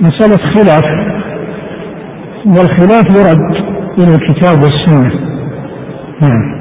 [0.00, 0.84] مسألة خلاف.
[2.46, 5.10] والخلاف يرد إلى الكتاب والسنة.
[6.22, 6.58] نعم.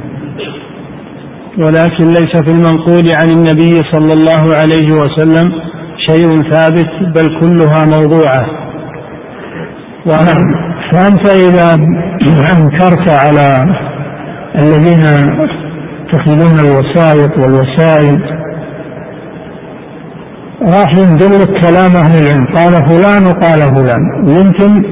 [1.59, 5.51] ولكن ليس في المنقول عن النبي صلى الله عليه وسلم
[6.09, 8.41] شيء ثابت بل كلها موضوعة.
[8.41, 8.66] نعم.
[10.91, 11.73] فأنت إذا
[12.53, 13.65] أنكرت على
[14.55, 15.03] الذين
[16.07, 18.37] يتخذون الوسائط والوسائل
[20.61, 22.45] راح ينزل لك كلام أهل العلم.
[22.55, 24.01] قال فلان وقال فلان.
[24.25, 24.83] ويمكن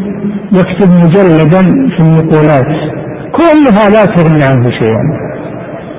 [0.54, 2.66] يكتب مجلدا في النقولات
[3.38, 5.04] كلها لا تغني عنه شيئا.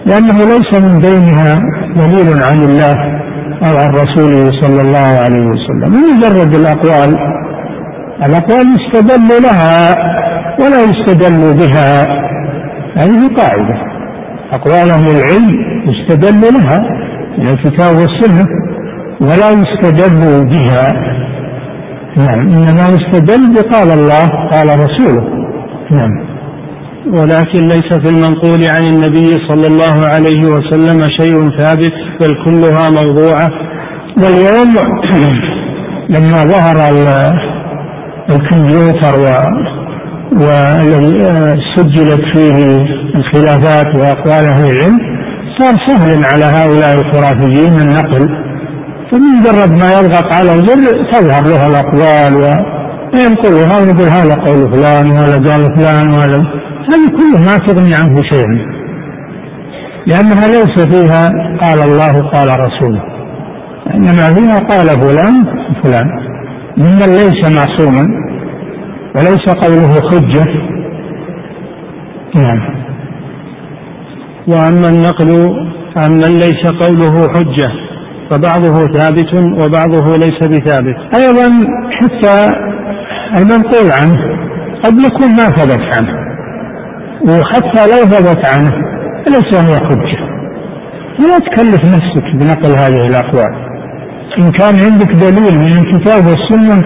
[0.06, 1.58] لأنه ليس من بينها
[1.96, 2.96] دليل عن الله
[3.66, 5.92] أو عن رسوله صلى الله عليه وسلم.
[5.92, 7.16] مجرد الأقوال
[8.24, 9.96] الأقوال يستدل لها
[10.60, 12.06] ولا يستدل بها.
[12.96, 13.76] هذه قاعدة.
[14.52, 15.54] أقوال أهل العلم
[15.90, 16.78] يستدل لها
[17.38, 18.46] من الكتاب والسنة
[19.20, 20.88] ولا يستدل بها.
[22.16, 25.24] نعم إنما يستدل بقال الله قال رسوله.
[25.90, 26.26] نعم.
[27.06, 33.48] ولكن ليس في المنقول عن النبي صلى الله عليه وسلم شيء ثابت بل كلها موضوعة.
[34.16, 34.70] واليوم
[36.08, 36.76] لما ظهر
[38.30, 39.26] الكمبيوتر و
[40.32, 41.18] والذي
[41.76, 44.98] سجلت فيه الخلافات وأقوال أهل العلم.
[45.58, 48.28] صار سهلا على هؤلاء الخرافيين النقل
[49.12, 55.76] فمجرد ما يضغط على الزر تظهر له الأقوال وينقلها ويقول هذا قول فلان وهذا قال
[55.76, 56.42] فلان وهذا.
[56.90, 58.58] هذه كلها ما تغني عنه شيئا.
[60.06, 61.30] لأنها ليس فيها
[61.62, 63.02] قال الله قال رسوله.
[63.94, 65.44] إنما فيها قال فلان
[65.82, 66.25] فلان.
[66.78, 68.06] ممن ليس معصوما
[69.14, 70.46] وليس قوله حجة.
[72.34, 72.76] نعم.
[74.48, 75.30] وأما النقل
[75.96, 77.68] عمن ليس قوله حجة
[78.30, 80.96] فبعضه ثابت وبعضه ليس بثابت.
[81.14, 81.48] أيضا
[81.90, 82.50] حتى
[83.38, 84.18] المنقول عنه
[84.84, 86.26] قد يكون ما ثبت عنه.
[87.28, 88.72] وحتى لو ثبت عنه
[89.28, 90.26] ليس هو حجة.
[91.18, 93.66] فلا تكلف نفسك بنقل هذه الأقوال.
[94.38, 96.82] إن كان عندك دليل من الكتاب والسنة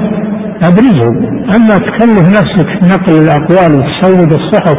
[0.62, 1.08] أبرزه
[1.56, 4.76] أما تكلف نفسك نقل الأقوال وتسود الصحف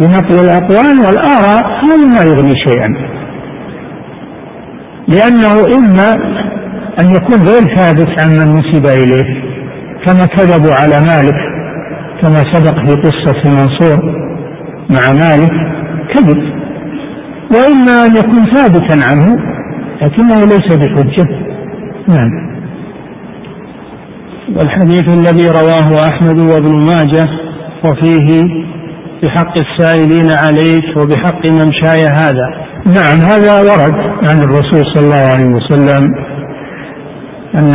[0.00, 3.14] بنقل الأقوال والآراء هذا ما يغني شيئا.
[5.08, 6.14] لأنه إما
[7.00, 9.44] أن يكون غير ثابت عمن نسب إليه
[10.04, 11.40] كما كذبوا على مالك
[12.22, 14.02] كما سبق في قصة المنصور
[14.90, 15.52] مع مالك
[16.14, 16.38] كذب.
[17.54, 19.36] وإما أن يكون ثابتا عنه
[20.02, 21.43] لكنه ليس بحجة.
[22.08, 22.54] نعم.
[24.56, 27.24] والحديث الذي رواه أحمد وابن ماجه
[27.84, 28.44] وفيه
[29.22, 32.48] بحق السائلين عليك وبحق ممشاي هذا.
[32.86, 33.94] نعم هذا ورد
[34.28, 36.14] عن الرسول صلى الله عليه وسلم
[37.58, 37.74] أن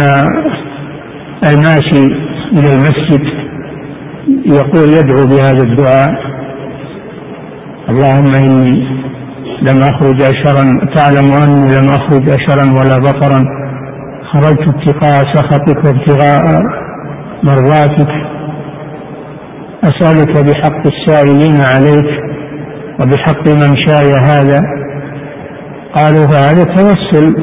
[1.43, 2.05] الماشي
[2.53, 3.21] إلى المسجد
[4.45, 6.11] يقول يدعو بهذا الدعاء
[7.89, 8.99] اللهم إني
[9.61, 10.65] لم أخرج أشرا
[10.95, 13.58] تعلم أني لم أخرج أشرا ولا بطرا
[14.31, 16.43] خرجت اتقاء سخطك وابتغاء
[17.43, 18.09] مرضاتك.
[19.83, 22.09] أسألك بحق السائلين عليك
[22.99, 24.61] وبحق من شاء هذا.
[25.95, 27.35] قالوا فهذا توسل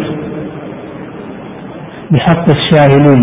[2.10, 3.22] بحق السائلين.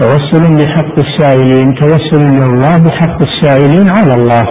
[0.00, 1.74] توسل بحق السائلين.
[1.74, 4.42] توسل من الله بحق السائلين على الله.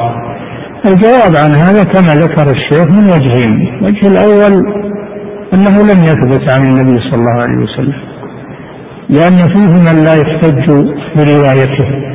[0.85, 3.77] الجواب عن هذا كما ذكر الشيخ من وجهين.
[3.77, 4.81] الوجه الأول
[5.53, 8.01] أنه لم يثبت عن النبي صلى الله عليه وسلم
[9.09, 10.71] لأن فيه من لا يحتج
[11.15, 12.11] بروايته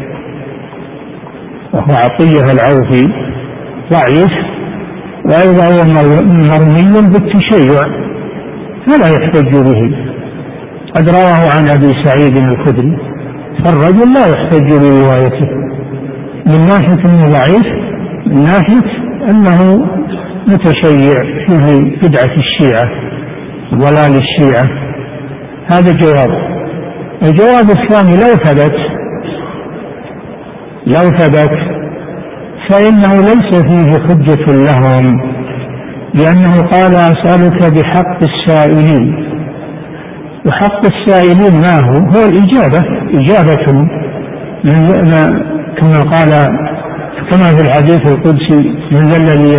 [1.74, 3.04] وهو عطية العوفي
[3.92, 4.34] ضعيف
[5.24, 5.84] وأيضا هو
[6.50, 7.82] مرمي بالتشيع
[8.86, 10.06] فلا يحتج به.
[10.96, 12.96] قد رواه عن أبي سعيد الخدري
[13.64, 15.48] فالرجل لا يحتج بروايته
[16.46, 17.66] من ناحية أنه ضعيف
[18.26, 18.88] من ناحية
[19.30, 19.86] أنه
[20.48, 21.16] متشيع
[21.46, 23.05] فيه بدعة الشيعة.
[23.74, 24.66] ضلال الشيعة
[25.66, 26.30] هذا جواب.
[27.22, 28.74] الجواب الثاني لو ثبت
[30.86, 31.50] لو ثبت
[32.70, 35.36] فإنه ليس فيه حجة لهم
[36.14, 39.26] لأنه قال أسألك بحق السائلين.
[40.46, 42.80] وحق السائلين ما هو؟ هو الإجابة
[43.14, 43.72] إجابة
[44.64, 44.86] من
[45.78, 46.30] كما قال
[47.30, 48.60] كما في الحديث القدسي
[48.92, 49.52] من ذا الذي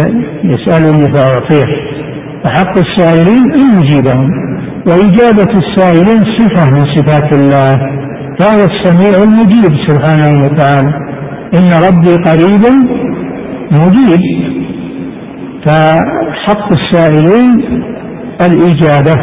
[0.43, 1.86] يسألني فأعطيه.
[2.47, 4.29] فحق السائلين أن يجيبهم.
[4.87, 7.73] وإجابة السائلين صفة من صفات الله.
[8.39, 10.89] فهو السميع المجيب سبحانه وتعالى
[11.57, 12.63] إن ربي قريب
[13.71, 14.21] مجيب.
[15.65, 17.49] فحق السائلين
[18.41, 19.15] الإجابة.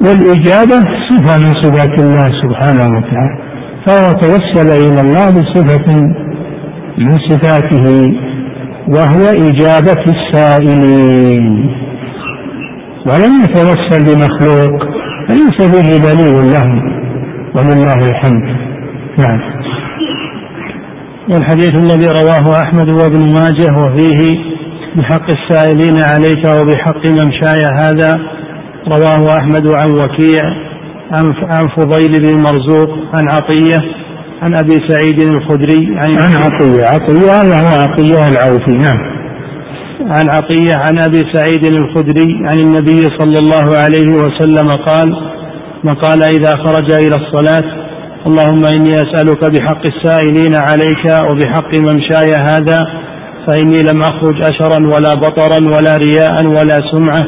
[0.00, 0.78] والإجابة
[1.10, 3.38] صفة من صفات الله سبحانه وتعالى.
[3.86, 5.94] فهو توسل إلى الله بصفة
[6.98, 8.27] من صفاته.
[8.88, 11.46] وهو إجابة السائلين.
[13.06, 14.82] ولم يتوسل بمخلوق
[15.28, 16.68] فليس به دليل له
[17.54, 18.44] ولله الحمد.
[19.18, 19.40] نعم.
[21.30, 24.34] والحديث الذي رواه أحمد وابن ماجه وفيه
[24.96, 28.20] بحق السائلين عليك وبحق ممشاي هذا
[28.88, 30.44] رواه أحمد عن وكيع
[31.42, 33.97] عن فضيل بن مرزوق عن عطية
[34.42, 36.84] عن أبي سعيد الخدري عن, عن عطية.
[36.84, 39.18] عطية هذا هو عطية العوفي نعم.
[40.00, 45.12] عن عطية عن أبي سعيد الخدري عن النبي صلى الله عليه وسلم قال
[45.84, 47.88] من قال إذا خرج إلى الصلاة
[48.26, 52.84] اللهم إني أسألك بحق السائلين عليك وبحق ممشاي هذا
[53.46, 57.24] فإني لم أخرج أشرا ولا بطرا ولا رياء ولا سمعة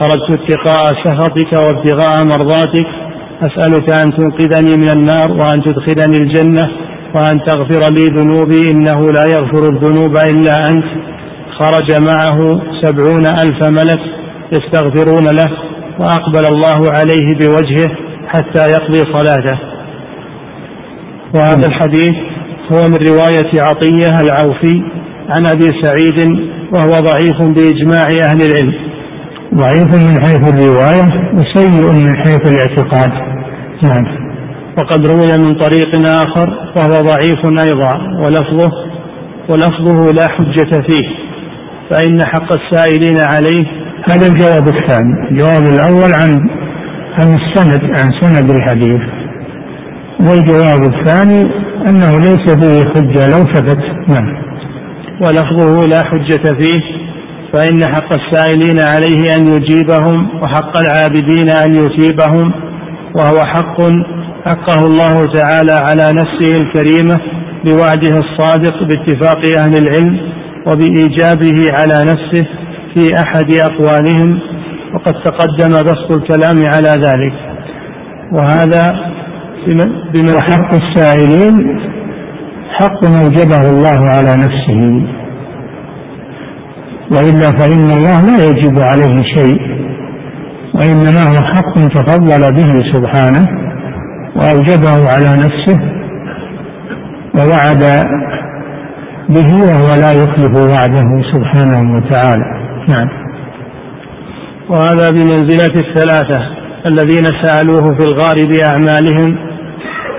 [0.00, 3.05] خرجت اتقاء سخطك وابتغاء مرضاتك
[3.42, 6.64] أسألك أن تنقذني من النار وأن تدخلني الجنة
[7.14, 10.84] وأن تغفر لي ذنوبي إنه لا يغفر الذنوب إلا أنت.
[11.60, 14.00] خرج معه سبعون ألف ملك
[14.52, 15.50] يستغفرون له
[15.98, 17.96] وأقبل الله عليه بوجهه
[18.28, 19.58] حتى يقضي صلاته.
[21.34, 22.16] وهذا الحديث
[22.72, 24.82] هو من رواية عطية العوفي
[25.28, 26.38] عن أبي سعيد
[26.72, 28.85] وهو ضعيف بإجماع أهل العلم.
[29.56, 33.10] ضعيف من حيث الرواية وسيء من حيث الاعتقاد.
[33.82, 34.26] نعم.
[34.78, 38.70] وقد روي من طريق آخر وهو ضعيف أيضا ولفظه
[39.48, 41.08] ولفظه لا حجة فيه
[41.90, 43.64] فإن حق السائلين عليه
[44.10, 45.28] هذا الجواب الثاني.
[45.30, 46.30] الجواب الأول عن
[47.18, 49.00] عن السند عن سند الحديث.
[50.20, 51.42] والجواب الثاني
[51.88, 54.46] أنه ليس فيه حجة لو ثبت نعم.
[55.22, 57.05] ولفظه لا حجة فيه
[57.56, 62.52] فإن حق السائلين عليه أن يجيبهم وحق العابدين أن يثيبهم
[63.14, 63.80] وهو حق
[64.46, 67.20] حقه الله تعالى على نفسه الكريمة
[67.64, 70.20] بوعده الصادق باتفاق أهل العلم
[70.66, 72.46] وبإيجابه على نفسه
[72.94, 74.40] في أحد أقوالهم
[74.94, 77.34] وقد تقدم بسط الكلام على ذلك.
[78.32, 78.96] وهذا
[80.14, 81.80] بما حق السائلين
[82.70, 85.06] حق أوجبه الله على نفسه.
[87.10, 89.60] وإلا فإن الله لا يجب عليه شيء
[90.74, 93.46] وإنما هو حق تفضل به سبحانه
[94.36, 95.80] وأوجبه على نفسه
[97.36, 97.82] ووعد
[99.28, 102.44] به وهو لا يخلف وعده سبحانه وتعالى.
[102.88, 103.08] نعم.
[104.70, 106.40] وهذا بمنزلة الثلاثة
[106.86, 109.38] الذين سألوه في الغار بأعمالهم.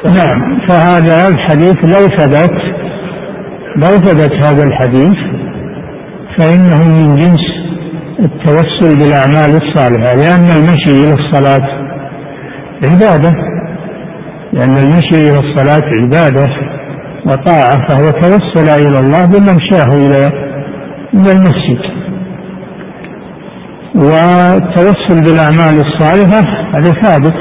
[0.06, 0.68] نعم.
[0.68, 2.52] فهذا الحديث لو ثبت
[3.76, 5.37] لو ثبت هذا الحديث
[6.38, 7.46] فإنه من جنس
[8.20, 11.68] التوسل بالأعمال الصالحة لأن المشي إلى الصلاة
[12.84, 13.34] عبادة.
[14.54, 16.48] لأن المشي إلى الصلاة عبادة
[17.26, 20.28] وطاعة فهو توسل إلى الله بممشاه إلى
[21.14, 21.98] إلى المسجد.
[23.96, 26.40] والتوسل بالأعمال الصالحة
[26.76, 27.34] هذا ثابت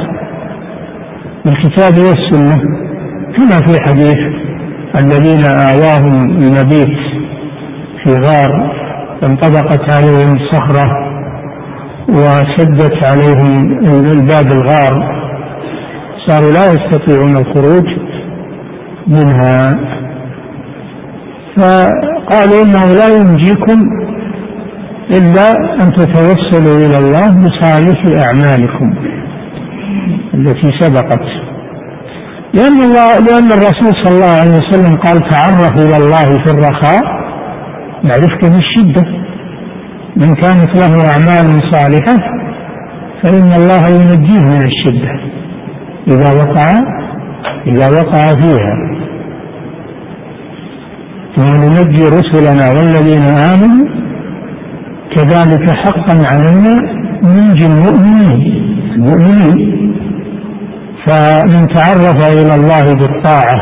[1.44, 2.56] بالكتاب والسنة
[3.36, 4.18] كما في حديث
[4.96, 6.98] الذين آواهم المبيت
[8.04, 8.76] في غار
[9.22, 10.86] انطبقت عليهم صخرة
[12.08, 13.62] وسدت عليهم
[14.12, 15.16] الباب الغار.
[16.26, 17.86] صاروا لا يستطيعون الخروج
[19.06, 19.78] منها.
[21.56, 23.82] فقالوا إنه لا ينجيكم
[25.10, 25.50] إلا
[25.82, 28.94] أن تتوسلوا إلى الله بصالح أعمالكم
[30.34, 31.26] التي سبقت.
[32.54, 37.15] لأن الله لأن الرسول صلى الله عليه وسلم قال تعرفوا إلى الله في الرخاء.
[38.04, 39.02] يعرفك في الشدة.
[40.16, 42.16] من كانت له اعمال صالحة
[43.22, 45.10] فإن الله ينجيه من الشدة.
[46.08, 46.68] إذا وقع
[47.66, 48.74] إذا وقع فيها.
[51.38, 53.86] وننجي رسلنا والذين آمنوا
[55.16, 56.74] كذلك حقا علينا
[57.22, 58.40] ننجي المؤمنين.
[58.94, 59.76] المؤمنين.
[61.06, 63.56] فمن تعرف إلى الله بالطاعة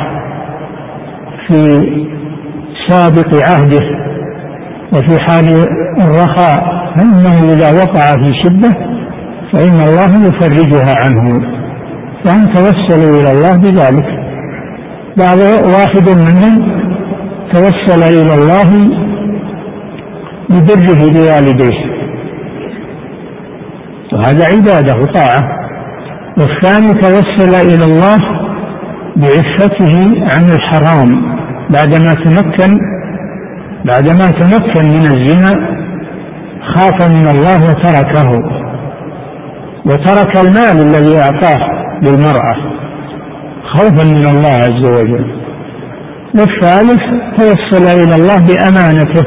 [1.46, 1.80] في
[2.88, 4.03] سابق عهده
[4.94, 5.44] وفي حال
[6.00, 6.64] الرخاء
[6.96, 8.70] فإنه إذا وقع في شدة
[9.52, 11.40] فإن الله يفرجها عنه.
[12.24, 14.06] فهم توسلوا إلى الله بذلك.
[15.16, 15.38] بعض
[15.74, 16.84] واحد منهم
[17.52, 18.70] توسل إلى الله
[20.50, 21.94] ببره لوالديه
[24.12, 25.64] وهذا عبادة وطاعة.
[26.38, 28.18] والثاني توسل إلى الله
[29.16, 29.94] بعفته
[30.34, 31.10] عن الحرام
[31.70, 32.78] بعدما تمكن
[33.84, 35.52] بعدما تمكن من الزنا
[36.74, 38.30] خاف من الله وتركه.
[39.86, 41.58] وترك المال الذي أعطاه
[42.02, 42.54] للمرأة.
[43.74, 45.26] خوفا من الله عز وجل.
[46.34, 47.00] والثالث
[47.38, 49.24] توسل إلى الله بأمانته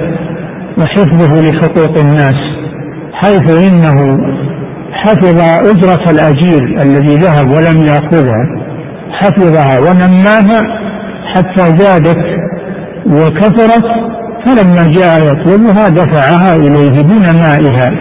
[0.77, 2.39] وحفظه لحقوق الناس
[3.13, 4.17] حيث إنه
[4.91, 5.39] حفظ
[5.71, 8.57] أجرة الأجير الذي ذهب ولم يأخذها.
[9.11, 10.61] حفظها ونماها
[11.35, 12.17] حتى زادت
[13.05, 13.85] وكثرت
[14.47, 17.91] فلما جاء يطلبها دفعها إليه بنمائها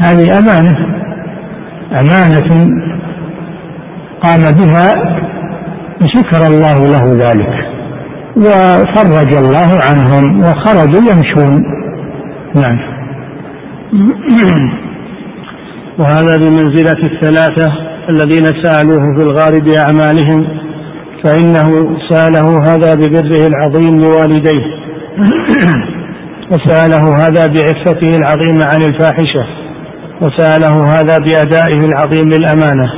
[0.00, 0.76] هذه أمانة.
[2.00, 2.70] أمانة
[4.22, 4.88] قام بها
[6.14, 7.54] شكر الله له ذلك.
[8.36, 11.62] وفرج الله عنهم وخرجوا يمشون.
[12.54, 12.78] نعم.
[15.98, 17.72] وهذا بمنزلة الثلاثة
[18.08, 20.57] الذين سألوه في الغار بأعمالهم.
[21.24, 21.68] فإنه
[22.10, 24.64] سأله هذا ببره العظيم لوالديه.
[26.52, 29.44] وسأله هذا بعفته العظيمة عن الفاحشة.
[30.22, 32.88] وسأله هذا بأدائه العظيم للأمانة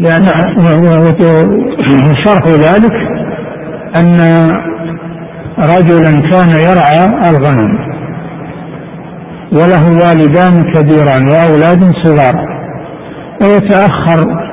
[0.00, 0.22] لأن
[2.24, 2.92] شرح ذلك
[3.96, 4.14] أن
[5.58, 7.88] رجلا كان يرعى الغنم.
[9.52, 12.34] وله والدان كبيران وأولاد صغار.
[13.42, 14.47] ويتأخر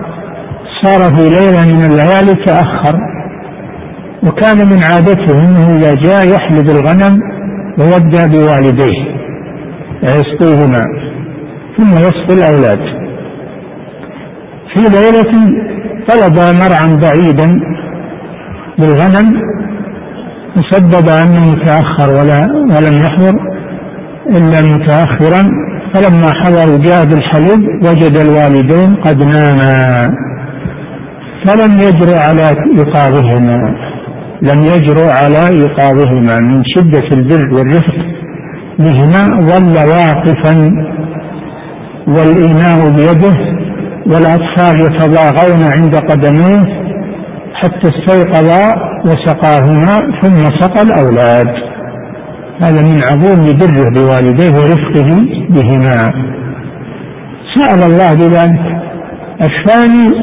[0.83, 2.95] صار في ليلة من الليالي تأخر
[4.27, 7.19] وكان من عادته أنه إذا جاء يحلب الغنم
[7.79, 9.15] ويبدأ بوالديه
[10.03, 10.81] يسقيهما
[11.77, 12.79] ثم يسقي الأولاد.
[14.73, 15.31] في ليلة
[16.07, 17.59] طلب مرعا بعيدا
[18.79, 19.41] بالغنم
[20.57, 23.35] وسبب أنه تأخر ولا ولم يحضر
[24.29, 25.43] إلا متأخرا
[25.93, 30.07] فلما حضر جاء بالحليب وجد الوالدين قد ناما.
[31.45, 33.75] فلم يجرؤ على إيقاظهما
[34.41, 37.95] لم يجرؤ على إيقاظهما من شدة البر والرفق.
[38.79, 40.55] بهما ظل واقفا
[42.07, 43.35] والإناء بيده
[44.07, 46.85] والأطفال يتضاغون عند قدميه
[47.53, 48.73] حتى استيقظا
[49.05, 51.47] وسقاهما ثم سقى الأولاد.
[52.61, 55.09] هذا من عظيم بره بوالديه ورفقه
[55.49, 55.97] بهما.
[57.55, 58.65] سأل الله بذلك.
[59.41, 60.13] الثاني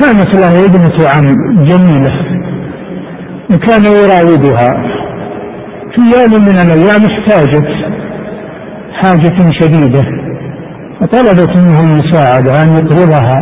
[0.00, 1.24] كانت له ابنة عم
[1.64, 2.10] جميلة
[3.50, 4.70] وكان يراودها
[5.94, 7.66] في يوم من الأيام احتاجت
[9.02, 10.02] حاجة شديدة
[11.00, 13.38] فطلبت منه المساعدة أن يقرضها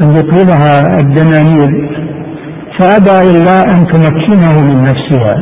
[0.00, 1.96] أن يقرضها الدنانير
[2.78, 5.36] فأبى إلا أن تمكنه من نفسها.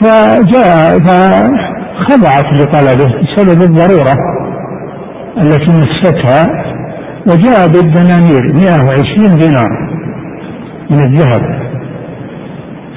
[0.00, 4.16] فجاء فخضعت لطلبه بسبب الضرورة
[5.42, 6.46] التي مستها
[7.26, 9.70] وجاء بالدنانير 120 دينار
[10.90, 11.42] من الذهب.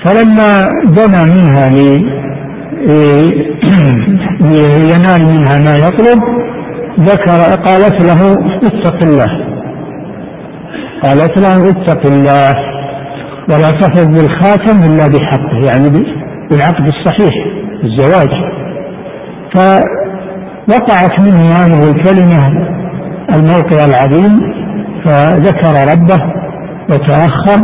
[0.05, 1.69] فلما دنا منها
[4.41, 6.19] لينال منها ما يطلب
[6.99, 9.31] ذكر قالت له اتق الله.
[11.03, 12.53] قالت له اتق الله
[13.49, 15.89] ولا تحفظ بالخاتم إلا بحقه يعني
[16.51, 17.33] بالعقد الصحيح
[17.83, 18.29] الزواج.
[19.53, 22.76] فوقعت منه هذه الكلمة
[23.33, 24.41] الموقع العظيم
[25.05, 26.19] فذكر ربه
[26.89, 27.59] وتأخر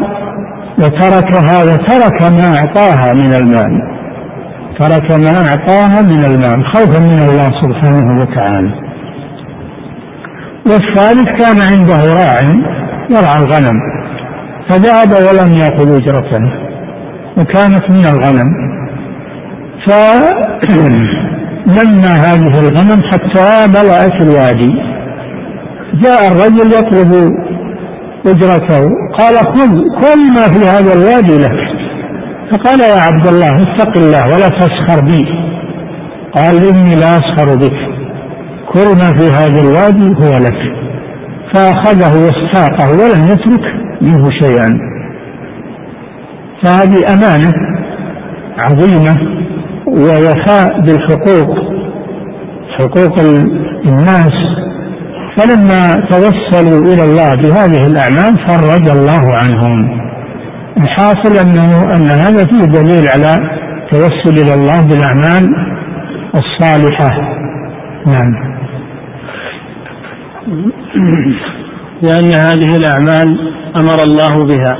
[0.79, 3.93] وتركها وترك ما أعطاها من المال
[4.79, 8.73] ترك ما أعطاها من المال خوفا من الله سبحانه وتعالى.
[10.65, 12.41] والثالث كان عنده راع
[13.09, 13.77] يرعى الغنم
[14.69, 16.43] فذهب ولم يأخذ أجرته
[17.37, 18.49] وكانت من الغنم.
[21.65, 24.92] فلما هذه الغنم حتى ملأت الوادي
[25.93, 27.31] جاء الرجل يطلب
[28.27, 28.83] أجرته.
[29.17, 31.59] قال خذ كل ما في هذا الوادي لك.
[32.51, 35.25] فقال يا عبد الله اتق الله ولا تسخر بي.
[36.35, 37.77] قال إني لا أسخر بك.
[38.73, 40.73] كل ما في هذا الوادي هو لك.
[41.53, 43.65] فأخذه واستاقه ولم يترك
[44.01, 44.79] منه شيئا.
[46.63, 47.53] فهذه أمانة
[48.63, 49.15] عظيمة
[49.87, 51.57] ووفاء بالحقوق
[52.79, 53.19] حقوق
[53.89, 54.52] الناس
[55.37, 59.99] فلما توسلوا إلى الله بهذه الأعمال فرج الله عنهم.
[60.77, 63.39] الحاصل أنه أن هذا فيه دليل على
[63.91, 65.49] توسل إلى الله بالأعمال
[66.35, 67.09] الصالحة.
[68.05, 68.53] نعم.
[72.01, 74.77] لأن هذه الأعمال أمر الله بها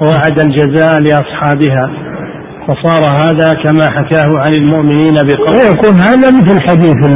[0.00, 1.90] ووعد الجزاء لأصحابها
[2.68, 7.06] فصار هذا كما حكاه عن المؤمنين بقول ويكون هذا مثل حديث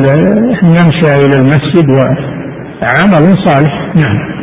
[0.64, 1.90] نمشي إلى المسجد
[2.82, 3.92] وعمل صالح.
[3.96, 4.36] نعم.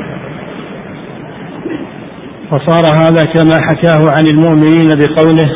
[2.52, 5.50] فصار هذا كما حكاه عن المؤمنين بقوله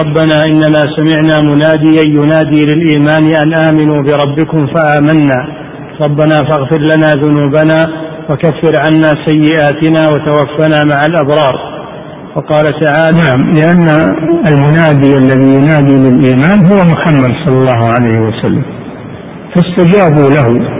[0.00, 5.60] ربنا إننا سمعنا مناديا ينادي للإيمان أن آمنوا بربكم فآمنا.
[6.00, 7.80] ربنا فاغفر لنا ذنوبنا
[8.30, 11.80] وكفر عنا سيئاتنا وتوفنا مع الأبرار.
[12.36, 13.88] وقال تعالى نعم لأن
[14.48, 18.64] المنادي الذي ينادي للإيمان هو محمد صلى الله عليه وسلم.
[19.54, 20.79] فاستجابوا له.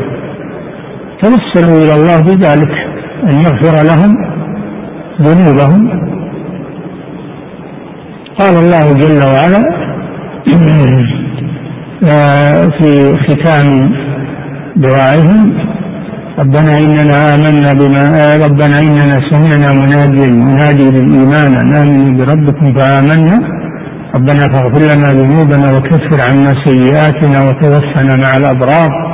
[1.23, 2.73] توسلوا إلى الله بذلك
[3.31, 4.13] أن يغفر لهم
[5.23, 5.83] ذنوبهم.
[8.39, 9.63] قال الله جل وعلا
[12.79, 13.67] في ختام
[14.77, 15.53] دعائهم
[16.39, 23.41] ربنا إننا آمنا بما ربنا إننا سمعنا مناديا ينادي للإيمان أن آمنوا بربكم فآمنا.
[24.15, 29.10] ربنا فاغفر لنا ذنوبنا وكفر عنا سيئاتنا وتوفنا مع الأبرار.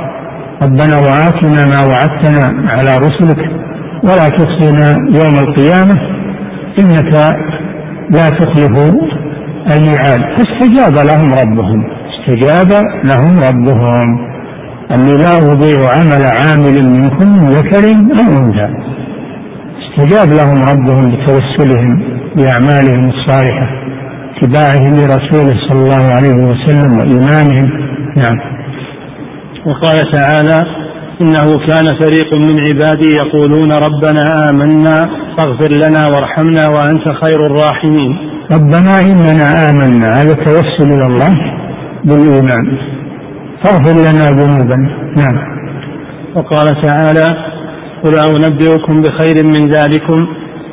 [0.61, 3.37] ربنا وآتنا ما وعدتنا على رسلك
[4.03, 4.89] ولا تخزنا
[5.19, 5.97] يوم القيامة.
[6.79, 7.35] إنك
[8.09, 8.75] لا تخلف
[9.73, 10.21] الميعاد.
[10.37, 11.83] فاستجاب لهم ربهم.
[12.09, 12.71] استجاب
[13.09, 14.27] لهم ربهم.
[14.95, 17.83] أني لا أضيع عمل عامل منكم من ذكر
[18.19, 18.69] أو أنثى.
[19.83, 22.01] استجاب لهم ربهم بتوسلهم
[22.35, 23.67] بأعمالهم الصالحة
[24.37, 27.69] اتباعهم لرسوله صلى الله عليه وسلم وإيمانهم.
[28.17, 28.56] نعم.
[29.67, 30.87] وقال تعالى
[31.21, 35.05] إنه كان فريق من عبادي يقولون ربنا آمنا
[35.37, 38.29] فاغفر لنا وارحمنا وأنت خير الراحمين.
[38.51, 40.21] ربنا إننا آمنا.
[40.21, 41.35] هذا توسل إلى الله
[42.05, 42.77] بالإيمان.
[43.63, 44.89] فاغفر لنا ذنوبنا.
[45.15, 45.37] نعم.
[46.35, 47.25] وقال تعالى
[48.03, 50.27] قل أنبئكم بخير من ذلكم.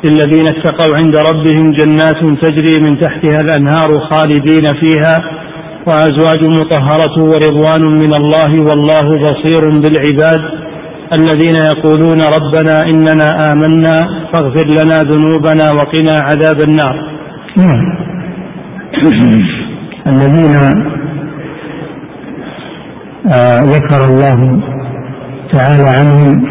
[0.05, 5.44] للذين اتقوا عند ربهم جنات تجري من تحتها الأنهار خالدين فيها.
[5.87, 10.41] وأزواج مطهرة ورضوان من الله والله بصير بالعباد
[11.19, 16.95] الذين يقولون ربنا إننا آمنا فاغفر لنا ذنوبنا وقنا عذاب النار.
[17.57, 17.95] نعم.
[20.07, 20.55] الذين
[23.33, 24.61] آه ذكر الله
[25.53, 26.45] تعالى عنهم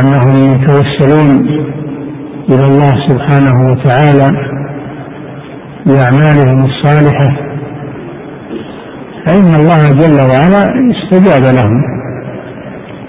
[0.00, 1.48] أنهم يتوسلون
[2.48, 4.28] إلى الله سبحانه وتعالى
[5.86, 7.47] بأعمالهم الصالحة
[9.28, 10.64] فإن الله جل وعلا
[10.94, 11.82] استجاب لهم.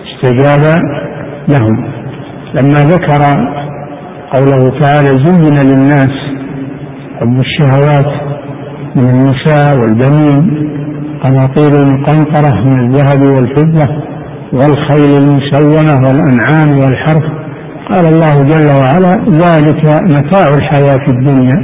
[0.09, 0.81] استجاب
[1.47, 1.89] لهم.
[2.53, 3.21] لما ذكر
[4.33, 6.09] قوله تعالى زين للناس
[7.19, 8.29] حب الشهوات
[8.95, 10.69] من النساء والبنين
[11.23, 13.87] قناطير المقنطرة من الذهب والفضة
[14.53, 17.23] والخيل المسومة والأنعام والحرث.
[17.89, 21.57] قال الله جل وعلا ذلك متاع الحياة الدنيا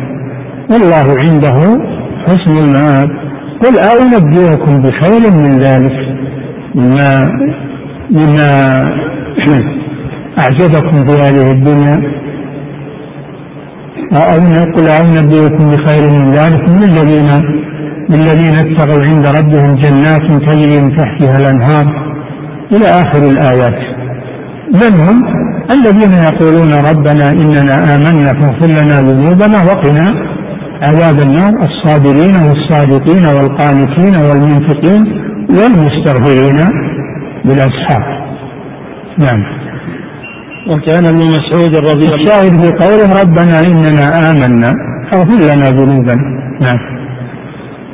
[0.72, 1.86] والله عنده
[2.28, 3.25] حسن المآب.
[3.64, 5.94] قل أنبئكم بخير من ذلك
[6.76, 7.30] مما
[8.12, 8.52] مما
[10.40, 12.02] أعجبكم في هذه الدنيا؟
[14.14, 14.40] أو
[14.76, 17.30] قل أنبئكم بخير من ذلك من الذين
[18.10, 21.86] للذين اتقوا عند ربهم جنات تجري من تحتها الأنهار
[22.72, 23.80] إلى آخر الآيات.
[24.74, 30.35] من هم؟ الذين يقولون ربنا إننا آمنا فاغفر لنا ذنوبنا وقنا
[30.82, 35.04] عذاب النار الصابرين والصادقين والقانتين والمنفقين
[35.50, 36.58] والمستغفرين
[37.46, 38.04] بالأسحار.
[39.18, 39.44] نعم.
[40.70, 44.74] وكان ابن مسعود رضي الله الشاهد في قوله ربنا إننا آمنا
[45.12, 46.16] فاغفر لنا ذنوبنا.
[46.62, 46.80] نعم.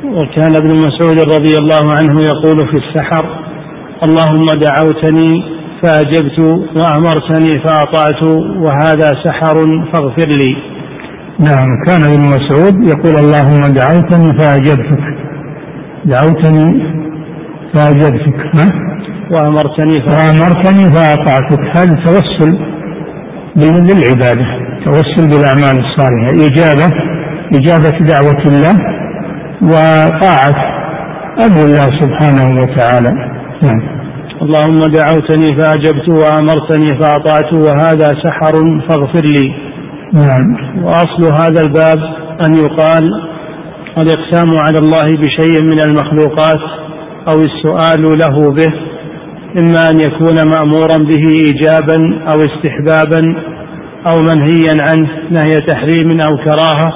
[0.04, 3.24] وكان ابن مسعود رضي الله عنه يقول في السحر
[4.06, 5.30] اللهم دعوتني
[5.82, 6.38] فأجبت
[6.80, 8.22] وأمرتني فأطعت
[8.64, 9.56] وهذا سحر
[9.92, 10.71] فاغفر لي.
[11.38, 15.02] نعم كان ابن مسعود يقول اللهم دعوتني فأجبتك.
[16.04, 16.82] دعوتني
[17.74, 18.70] فأجبتك ها؟
[19.32, 21.76] وأمرتني وأمرتني فأطعتك.
[21.76, 22.58] هذا توسل
[23.56, 24.46] بالعبادة
[24.84, 26.30] توسل بالأعمال الصالحة.
[26.46, 26.92] إجابة
[27.54, 28.76] إجابة دعوة الله
[29.62, 30.54] وطاعة
[31.44, 33.10] أمر الله سبحانه وتعالى.
[33.62, 33.80] نعم.
[34.42, 38.52] اللهم دعوتني فأجبت وأمرتني فأطعت وهذا سحر
[38.88, 39.61] فاغفر لي.
[40.12, 40.56] نعم.
[40.84, 41.98] وأصل هذا الباب
[42.46, 43.04] أن يقال
[43.98, 46.60] الإقسام على الله بشيء من المخلوقات
[47.28, 48.72] أو السؤال له به
[49.60, 51.96] إما أن يكون مأمورا به إيجابا
[52.32, 53.36] أو استحبابا
[54.06, 56.92] أو منهيا عنه نهي تحريم أو كراهة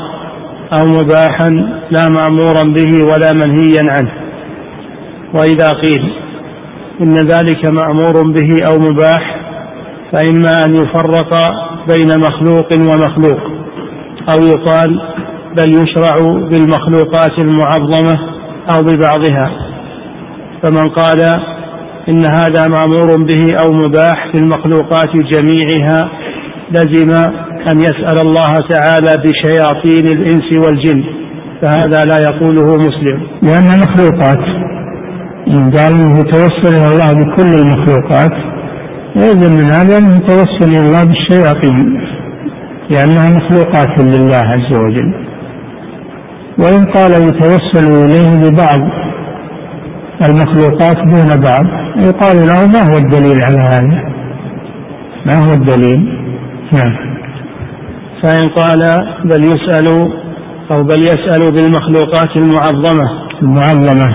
[0.79, 1.51] أو مباحا
[1.91, 4.13] لا مأمورا به ولا منهيا عنه.
[5.35, 6.13] وإذا قيل
[7.01, 9.36] إن ذلك مأمور به أو مباح
[10.13, 11.33] فإما أن يفرق
[11.89, 13.41] بين مخلوق ومخلوق
[14.33, 15.01] أو يقال
[15.57, 16.15] بل يشرع
[16.51, 18.19] بالمخلوقات المعظمة
[18.71, 19.51] أو ببعضها.
[20.63, 21.21] فمن قال
[22.09, 26.11] إن هذا مأمور به أو مباح في المخلوقات جميعها
[26.71, 27.11] لزم
[27.71, 31.05] أن يسأل الله تعالى بشياطين الإنس والجن
[31.63, 33.27] فهذا لا يقوله مسلم.
[33.43, 34.45] لأن مخلوقات
[35.49, 38.56] إن قال أنه توسل إلى الله بكل المخلوقات
[39.17, 42.01] يلزم من هذا أنه توسل إلى الله بالشياطين
[42.91, 45.27] لأنها مخلوقات لله عز وجل.
[46.59, 48.81] وإن قال يتوسل إليه ببعض
[50.29, 51.65] المخلوقات دون بعض
[52.07, 54.03] يقال له ما هو الدليل على هذا؟
[55.27, 56.01] ما هو الدليل؟
[56.73, 56.97] نعم.
[58.23, 58.81] فإن قال
[59.25, 59.87] بل يسأل
[60.71, 63.27] أو بل يسأل بالمخلوقات المعظمة.
[63.43, 64.07] المعظمة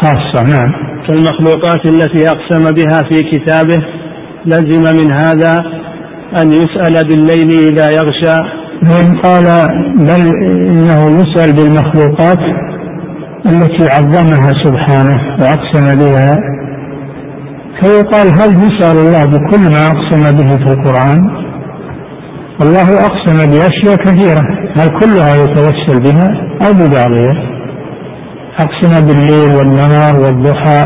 [0.00, 0.72] خاصة نعم.
[1.08, 3.97] كالمخلوقات التي أقسم بها في كتابه
[4.46, 5.64] لزم من هذا
[6.36, 8.58] أن يسأل بالليل إذا يغشى.
[8.82, 9.44] وإن قال
[9.98, 10.22] بل
[10.70, 12.38] إنه يسأل بالمخلوقات
[13.46, 16.38] التي عظمها سبحانه وأقسم بها
[17.80, 21.20] فيقال هل يسأل الله بكل ما أقسم به في القرآن؟
[22.62, 24.42] الله أقسم بأشياء كثيرة
[24.76, 26.28] هل كلها يتوسل بها
[26.62, 27.32] أو ببعضها
[28.60, 30.84] أقسم بالليل والنهار والضحى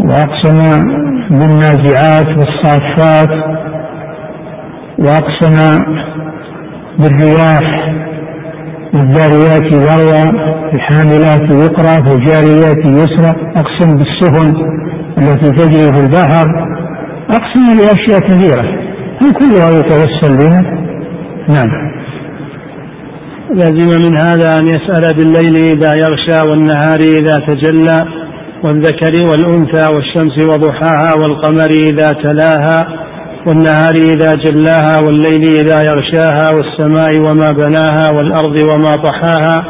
[0.00, 0.80] وأقسم
[1.30, 3.30] بالنازعات والصافات
[4.98, 5.84] وأقسم
[6.98, 7.84] بالرياح
[8.94, 10.30] والذاريات ذروة
[10.74, 14.54] الحاملات وقرا فالجاريات يسرا أقسم بالسفن
[15.18, 16.46] التي تجري في البحر
[17.30, 18.62] أقسم بأشياء كثيرة
[19.22, 20.62] هل كلها يتوسل بها؟
[21.48, 21.94] نعم
[23.54, 28.23] لازم من هذا أن يسأل بالليل إذا يغشى والنهار إذا تجلى
[28.64, 32.86] والذكر والأنثى والشمس وضحاها والقمر إذا تلاها
[33.46, 39.64] والنهار إذا جلاها والليل إذا يغشاها والسماء وما بناها والأرض وما طحاها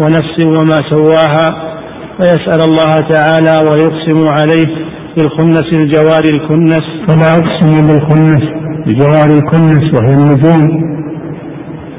[0.00, 1.74] ونفس وما سواها
[2.20, 6.82] ويسأل الله تعالى ويقسم عليه بالخنس الجوار الكنس.
[7.08, 8.42] فلا أقسم بالخنس
[8.86, 10.84] بجوار الكنس وهي النجوم.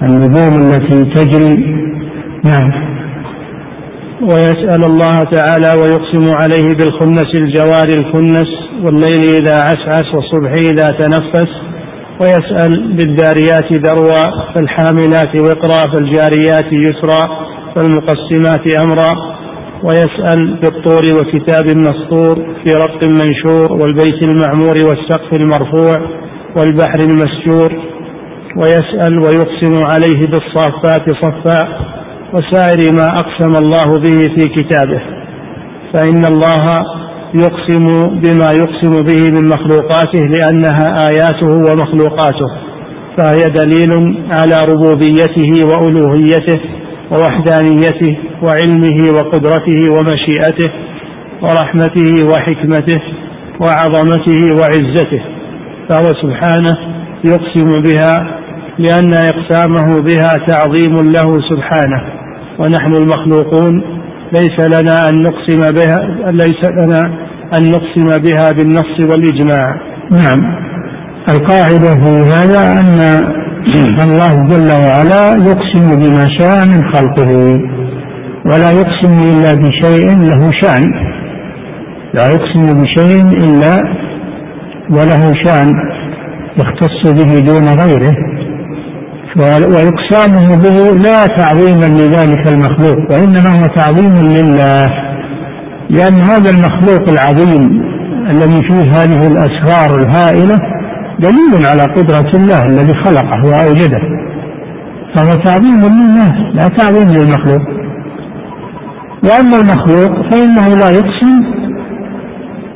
[0.01, 1.75] النجوم التي تجري.
[2.45, 2.84] نعم.
[4.21, 8.49] ويسأل الله تعالى ويقسم عليه بالخنس الجوار الكنس
[8.83, 11.49] والليل إذا عسعس والصبح إذا تنفس
[12.21, 17.25] ويسأل بالذاريات ذروا فالحاملات وقرا فالجاريات يسرا
[17.75, 19.11] فالمقسمات أمرا
[19.83, 25.97] ويسأل بالطور وكتاب مسطور في رق منشور والبيت المعمور والسقف المرفوع
[26.57, 27.71] والبحر المسجور
[28.57, 31.59] ويسأل ويقسم عليه بالصافات صفا
[32.33, 35.01] وسائر ما أقسم الله به في كتابه.
[35.93, 36.65] فإن الله
[37.35, 42.49] يقسم بما يقسم به من مخلوقاته لأنها آياته ومخلوقاته.
[43.17, 43.91] فهي دليل
[44.33, 46.61] على ربوبيته وألوهيته
[47.11, 50.73] ووحدانيته وعلمه وقدرته ومشيئته
[51.41, 53.01] ورحمته وحكمته
[53.61, 55.21] وعظمته وعزته.
[55.89, 56.77] فهو سبحانه
[57.25, 58.39] يقسم بها
[58.79, 62.01] لأن إقسامه بها تعظيم له سبحانه
[62.59, 63.81] ونحن المخلوقون
[64.33, 66.99] ليس لنا أن نقسم بها ليس لنا
[67.57, 69.75] أن نقسم بها بالنص والإجماع.
[70.11, 70.65] نعم.
[71.29, 72.99] القاعدة في هذا أن
[74.01, 77.31] الله جل وعلا يقسم بما شاء من خلقه
[78.45, 80.85] ولا يقسم إلا بشيء له شأن.
[82.13, 83.81] لا يقسم بشيء إلا
[84.89, 85.71] وله شأن
[86.59, 88.34] يختص به دون غيره.
[89.37, 94.87] وإقسامه به لا تعظيما لذلك المخلوق وإنما هو تعظيم لله
[95.89, 97.81] لأن هذا المخلوق العظيم
[98.31, 100.59] الذي فيه هذه الأسرار الهائلة
[101.19, 103.99] دليل على قدرة الله الذي خلقه وأوجده
[105.15, 107.61] فهو تعظيم لله لا تعظيم للمخلوق.
[109.23, 111.43] وأما المخلوق فإنه لا يقسم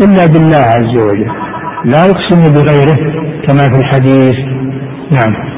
[0.01, 1.31] إلا بالله عز وجل
[1.85, 2.95] لا يقسم بغيره
[3.47, 4.35] كما في الحديث.
[5.11, 5.48] نعم.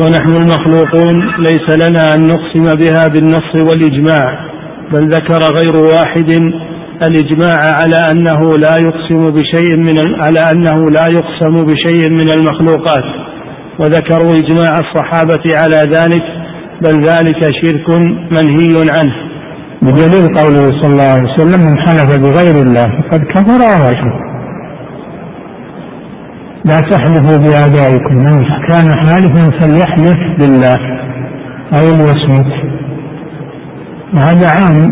[0.00, 4.52] ونحن المخلوقون ليس لنا أن نقسم بها بالنص والإجماع
[4.92, 6.30] بل ذكر غير واحد
[7.08, 13.04] الإجماع على أنه لا يقسم بشيء من على أنه لا يقسم بشيء من المخلوقات
[13.78, 16.22] وذكروا إجماع الصحابة على ذلك
[16.82, 19.32] بل ذلك شرك منهي عنه.
[19.82, 24.31] بدليل قوله صلى الله عليه وسلم من حلف بغير الله فقد كفر وأشرك
[26.64, 28.16] لا تحلفوا بآبائكم.
[28.16, 30.78] من كان حالفا فليحلف بالله
[31.74, 32.52] أو ليصمت.
[34.14, 34.88] وهذا عام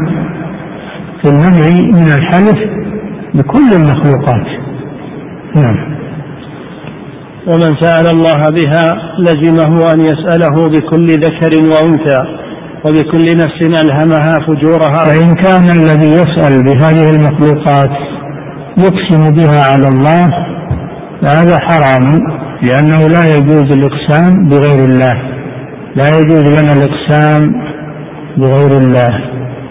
[1.23, 1.65] في المنع
[1.99, 2.59] من الحلف
[3.35, 4.47] بكل المخلوقات.
[5.57, 6.01] نعم.
[7.47, 8.87] ومن سأل الله بها
[9.19, 12.21] لزمه أن يسأله بكل ذكر وأنثى
[12.85, 15.05] وبكل نفس ألهمها فجورها.
[15.05, 17.91] فإن كان الذي يسأل بهذه المخلوقات
[18.79, 20.31] يقسم بها على الله
[21.23, 22.21] فهذا حرام
[22.63, 25.15] لأنه لا يجوز الإقسام بغير الله.
[25.97, 27.43] لا يجوز لنا الإقسام
[28.39, 29.11] بغير الله.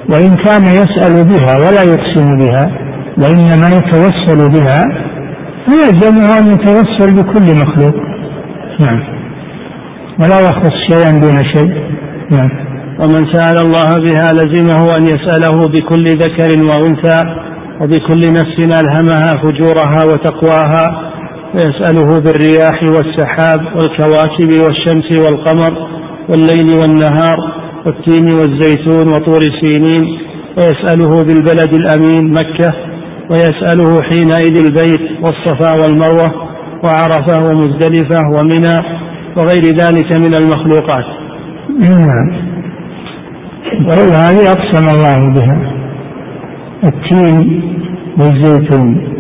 [0.10, 2.66] وإن كان يسأل بها ولا يقسم بها
[3.18, 4.84] وإنما يتوسل بها
[5.68, 7.96] فيلزمه أن يتوسل بكل مخلوق.
[8.80, 9.04] نعم.
[10.20, 11.74] ولا يخص شيئا دون شيء.
[12.32, 12.50] نعم.
[13.00, 17.24] ومن سأل الله بها لزمه أن يسأله بكل ذكر وأنثى
[17.82, 21.10] وبكل نفس ألهمها فجورها وتقواها
[21.54, 25.74] ويسأله بالرياح والسحاب والكواكب والشمس والقمر
[26.30, 27.38] والليل والنهار
[27.86, 30.20] والتين والزيتون وطور سينين
[30.58, 32.70] ويسأله بالبلد الأمين مكة
[33.32, 36.50] ويسأله حينئذ البيت والصفا والمروة
[36.84, 39.00] وعرفة ومزدلفة ومنى
[39.38, 41.06] وغير ذلك من المخلوقات.
[41.80, 42.50] نعم
[44.14, 45.74] هذه أقسم الله بها.
[46.84, 47.62] التين
[48.18, 49.16] والزيتون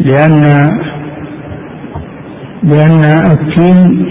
[0.00, 0.70] لأن
[2.62, 4.06] لأن التين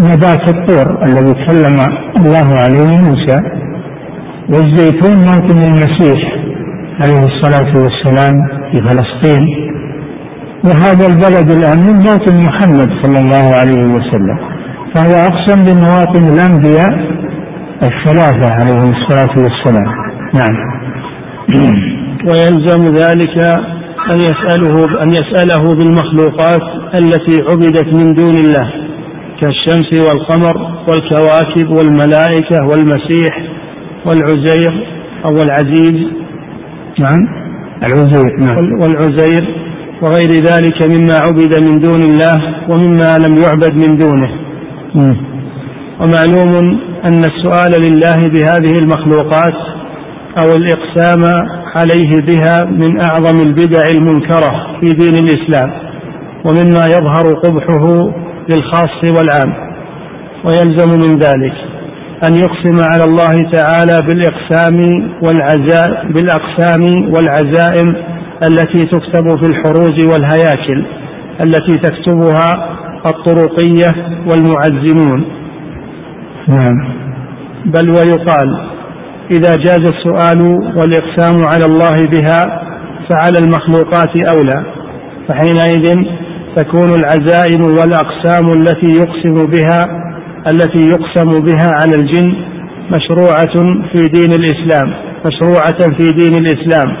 [0.00, 1.76] نبات الطور الذي كلم
[2.18, 3.40] الله عليه موسى
[4.52, 6.20] والزيتون موطن المسيح
[7.02, 8.34] عليه الصلاة والسلام
[8.72, 9.48] في فلسطين.
[10.64, 14.38] وهذا البلد الأمين موطن محمد صلى الله عليه وسلم.
[14.94, 16.90] فهو أقسم بمواطن الأنبياء
[17.82, 19.88] الثلاثة عليهم الصلاة والسلام.
[20.34, 20.56] نعم.
[22.28, 23.60] ويلزم ذلك
[24.12, 26.62] أن يسأله أن يسأله بالمخلوقات
[26.94, 28.72] التي عبدت من دون الله
[29.40, 30.56] كالشمس والقمر
[30.88, 33.34] والكواكب والملائكة والمسيح
[34.06, 34.86] والعزير
[35.24, 36.06] أو العزيز.
[36.98, 37.46] نعم.
[37.82, 38.80] العزير نعم.
[38.80, 39.66] والعزير
[40.02, 42.36] وغير ذلك مما عبد من دون الله
[42.68, 44.30] ومما لم يعبد من دونه.
[44.94, 45.16] م.
[46.00, 49.54] ومعلوم أن السؤال لله بهذه المخلوقات
[50.42, 55.70] أو الإقسام عليه بها من أعظم البدع المنكرة في دين الإسلام
[56.44, 58.12] ومما يظهر قبحه
[58.48, 59.54] للخاص والعام
[60.44, 61.54] ويلزم من ذلك
[62.28, 64.76] أن يقسم على الله تعالى بالإقسام
[65.22, 66.82] والعزاء بالأقسام
[67.14, 67.96] والعزائم
[68.42, 70.86] التي تكتب في الحروز والهياكل
[71.40, 73.90] التي تكتبها الطرقية
[74.26, 75.24] والمعزمون.
[76.48, 76.92] نعم.
[77.64, 78.75] بل ويقال
[79.30, 80.40] إذا جاز السؤال
[80.76, 82.46] والإقسام على الله بها
[83.10, 84.64] فعلى المخلوقات أولى
[85.28, 85.94] فحينئذ
[86.56, 90.06] تكون العزائم والأقسام التي يقسم بها
[90.50, 92.34] التي يقسم بها على الجن
[92.90, 93.54] مشروعة
[93.94, 94.94] في دين الإسلام
[95.26, 96.96] مشروعة في دين الإسلام.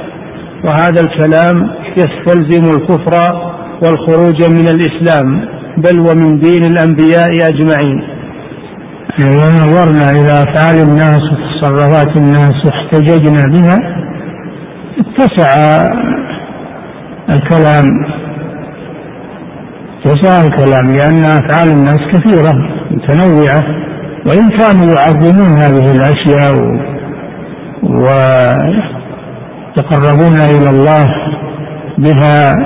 [0.64, 3.14] وهذا الكلام يستلزم الكفر
[3.82, 8.15] والخروج من الإسلام بل ومن دين الأنبياء أجمعين.
[9.18, 13.78] إذا نظرنا إلى أفعال الناس وتصرفات الناس واحتججنا بها.
[14.98, 15.50] اتسع
[17.34, 17.84] الكلام
[20.06, 22.52] اتسع الكلام لأن أفعال الناس كثيرة
[22.90, 23.62] متنوعة
[24.26, 26.54] وإن كانوا يعظمون هذه الأشياء
[29.76, 31.06] ويتقربون إلى الله
[31.98, 32.56] بها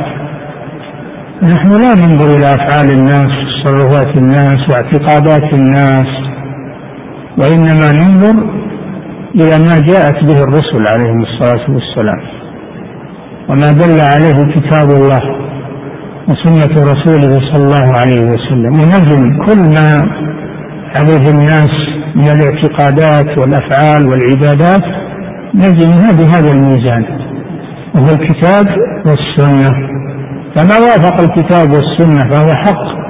[1.42, 3.26] نحن لا ننظر إلى أفعال الناس
[3.64, 6.06] وتصرفات الناس واعتقادات الناس
[7.40, 8.60] وإنما ننظر
[9.34, 12.20] إلى ما جاءت به الرسل عليهم الصلاة والسلام
[13.48, 15.20] وما دل عليه كتاب الله
[16.28, 19.88] وسنة رسوله صلى الله عليه وسلم ونجم كل ما
[20.94, 21.70] عليه الناس
[22.16, 24.82] من الاعتقادات والأفعال والعبادات
[25.54, 27.04] نجمها بهذا الميزان
[27.94, 28.66] وهو الكتاب
[29.06, 29.70] والسنة.
[30.56, 33.00] فما وافق الكتاب والسنة فهو حق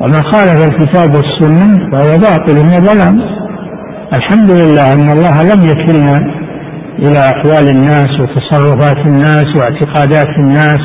[0.00, 3.41] وما خالف الكتاب والسنة فهو باطل وضلال
[4.18, 6.16] الحمد لله أن الله لم يكلنا
[6.98, 10.80] إلى أحوال الناس وتصرفات الناس واعتقادات الناس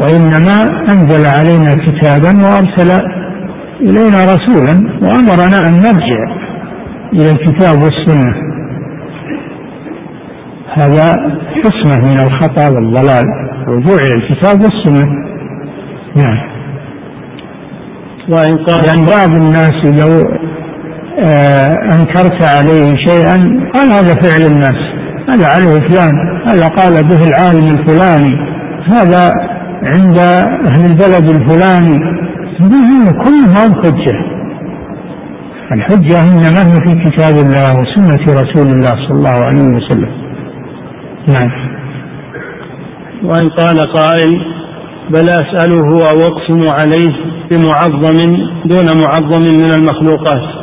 [0.00, 0.56] وإنما
[0.90, 2.90] أنزل علينا كتابا وأرسل
[3.80, 6.20] إلينا رسولا وأمرنا أن نرجع
[7.12, 8.34] إلى الكتاب والسنة.
[10.74, 11.16] هذا
[11.62, 13.24] حسنة من الخطأ والضلال
[13.68, 15.06] الرجوع إلى الكتاب والسنة.
[16.16, 16.50] نعم.
[18.28, 20.39] وإن قال لأن بعض الناس لو
[21.92, 23.36] أنكرت عليه شيئا
[23.74, 24.80] قال هذا فعل الناس.
[25.28, 26.10] هذا عليه فلان
[26.46, 28.32] هذا قال به العالم الفلاني.
[28.92, 29.32] هذا
[29.82, 30.18] عند
[30.66, 31.96] أهل البلد الفلاني.
[33.24, 34.30] كلها حجة
[35.72, 40.10] الحجة إنما هي في كتاب الله وسنة رسول الله صلى الله عليه وسلم.
[41.28, 41.70] نعم.
[43.24, 44.32] وإن قال قائل
[45.10, 47.12] بل أسأله أو أقسم عليه
[47.50, 48.16] بمعظم
[48.64, 50.59] دون معظم من المخلوقات.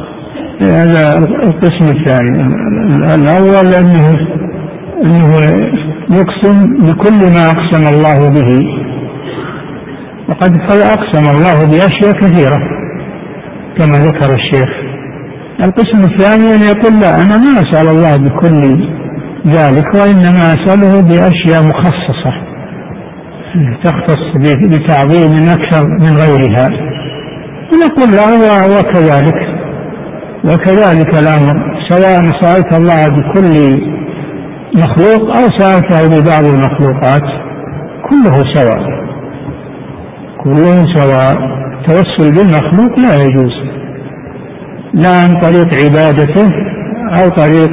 [0.61, 2.41] هذا القسم الثاني.
[3.15, 4.13] الأول أنه
[5.05, 5.37] أنه
[6.09, 8.63] يقسم بكل ما أقسم الله به.
[10.29, 12.57] وقد أقسم الله بأشياء كثيرة
[13.77, 14.69] كما ذكر الشيخ.
[15.59, 18.61] القسم الثاني أن يقول لا أنا ما أسأل الله بكل
[19.47, 22.47] ذلك وإنما أسأله بأشياء مخصصة
[23.83, 24.37] تختص
[24.71, 26.69] بتعظيم أكثر من غيرها.
[27.85, 29.46] نقول له وكذلك.
[30.43, 33.81] وكذلك الأمر سواء سألت الله بكل
[34.75, 37.21] مخلوق أو سألته ببعض المخلوقات
[38.09, 38.83] كله سواء.
[40.43, 41.57] كله سواء.
[41.79, 43.53] التوسل بالمخلوق لا يجوز.
[44.93, 46.51] لا عن طريق عبادته
[47.19, 47.69] أو طريق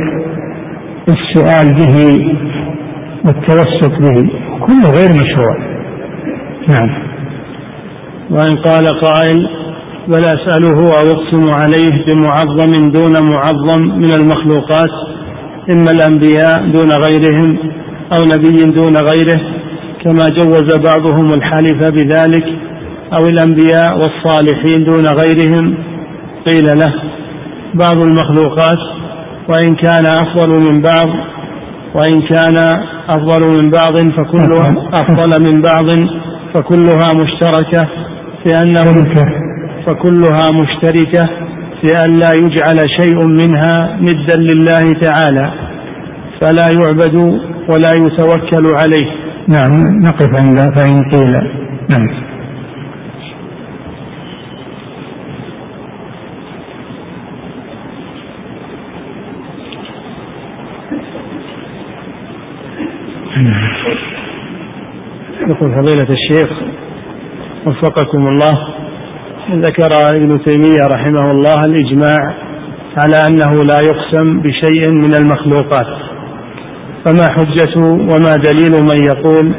[1.09, 2.27] السؤال به
[3.25, 4.31] والتوسط به
[4.67, 5.57] كله غير مشروع.
[6.69, 7.05] نعم.
[8.31, 9.64] وإن قال قائل
[10.09, 14.91] بل أسأله أو أقسم عليه بمعظم دون معظم من المخلوقات
[15.75, 17.59] إما الأنبياء دون غيرهم
[18.13, 19.41] أو نبي دون غيره
[20.05, 22.45] كما جوز بعضهم الحلف بذلك
[23.13, 25.75] أو الأنبياء والصالحين دون غيرهم.
[26.49, 26.95] قيل له
[27.75, 28.79] بعض المخلوقات
[29.49, 31.09] وإن كان أفضل من بعض
[31.95, 32.57] وإن كان
[33.09, 35.53] أفضل من بعض فكلها أفضل.
[35.53, 35.91] من بعض
[36.55, 37.89] فكلها مشتركة
[38.45, 39.44] في أنه
[39.87, 41.29] فكلها مشتركة
[41.81, 45.53] في أن لا يجعل شيء منها ندا لله تعالى
[46.41, 47.15] فلا يعبد
[47.71, 49.25] ولا يتوكل عليه.
[49.49, 49.73] نعم
[50.03, 51.33] نقف عند فإن قيل
[51.91, 52.25] نعم.
[65.51, 66.51] يقول فضيلة الشيخ
[67.67, 68.84] وفقكم الله
[69.53, 72.35] ذكر ابن تيمية رحمه الله الإجماع
[72.97, 75.87] على أنه لا يقسم بشيء من المخلوقات
[77.05, 79.55] فما حجة وما دليل من يقول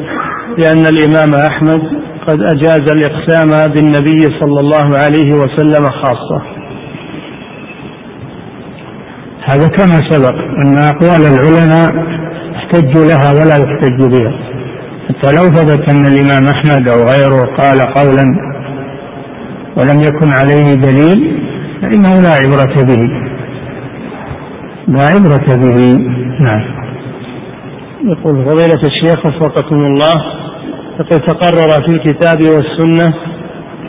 [0.58, 1.82] بأن الإمام أحمد
[2.28, 6.42] قد أجاز الإقسام بالنبي صلى الله عليه وسلم خاصة.
[9.44, 12.06] هذا كما سبق أن أقوال العلماء
[12.56, 14.32] احتجوا لها ولا يحتج بها.
[15.10, 18.55] حتى لو ثبت أن الإمام أحمد أو غيره قال قولا
[19.78, 21.42] ولم يكن عليه دليل
[21.82, 23.04] فإنه لا عبرة به.
[24.88, 25.98] لا عبرة به.
[26.40, 26.76] نعم.
[28.06, 30.14] يقول فضيلة الشيخ وفقكم الله
[31.00, 33.14] لقد تقرر في الكتاب والسنة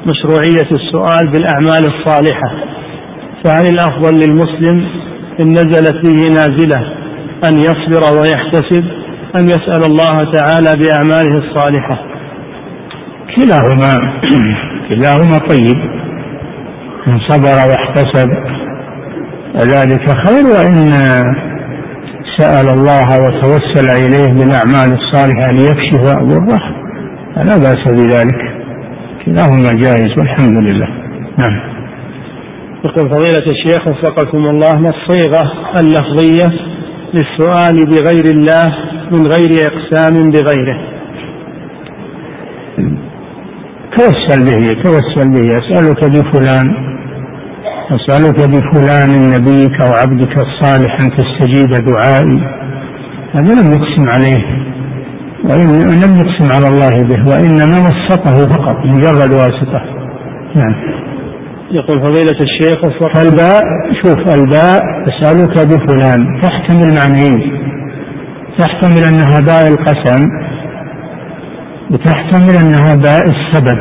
[0.06, 2.50] مشروعية السؤال بالأعمال الصالحة
[3.44, 4.86] فهل الأفضل للمسلم
[5.42, 6.78] إن نزلت به نازلة
[7.48, 8.84] أن يصبر ويحتسب
[9.36, 11.98] أم يسأل الله تعالى بأعماله الصالحة؟
[13.36, 14.20] كلاهما.
[14.88, 15.76] كلاهما طيب.
[17.06, 18.30] من صبر واحتسب.
[19.56, 20.90] ذلك خير وإن
[22.38, 26.60] سأل الله وتوسل إليه بالأعمال الصالحة ليكشف ضره
[27.36, 28.40] فلا بأس بذلك.
[29.24, 30.88] كلاهما جائز والحمد لله.
[31.38, 31.76] نعم.
[32.84, 36.58] يقول فضيلة الشيخ وفقكم الله ما الصيغة اللفظية
[37.14, 38.66] للسؤال بغير الله
[39.12, 40.95] من غير إقسام بغيره؟
[43.96, 46.66] توسل به توسل به أسألك بفلان
[47.90, 52.38] أسألك بفلان نبيك أو عبدك الصالح أن تستجيب دعائي.
[53.34, 54.44] هذا لم يقسم عليه
[55.44, 59.82] وإن لم يقسم على الله به وإنما وسطه فقط مجرد واسطة.
[60.56, 60.74] نعم.
[61.70, 62.80] يقول فضيلة الشيخ
[63.14, 63.62] فالباء
[64.02, 66.40] شوف الباء أسألك بفلان.
[66.42, 67.40] تحتمل معنيين.
[68.58, 70.45] تحتمل أنها باء القسم
[71.90, 73.78] وتحتمل أنها باء السبب.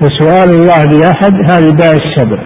[0.00, 2.38] فسؤال الله لأحد هذه باء السبب.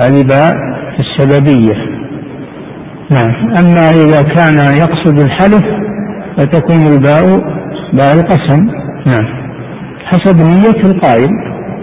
[0.00, 0.52] هذه باء
[1.00, 1.76] السببية.
[3.10, 3.34] نعم.
[3.58, 5.64] أما إذا كان يقصد الحلف
[6.38, 7.24] فتكون الباء
[7.92, 8.60] باء القسم.
[9.06, 9.26] نعم.
[10.04, 11.30] حسب نية القائل.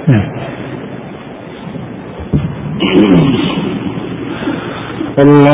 [0.08, 0.34] نعم.
[5.20, 5.54] الله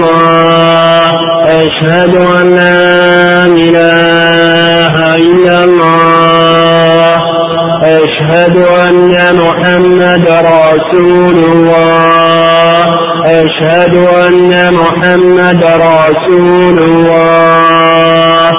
[8.41, 12.85] أشهد أن محمد رسول الله.
[13.25, 18.51] أشهد أن محمد رسول الله.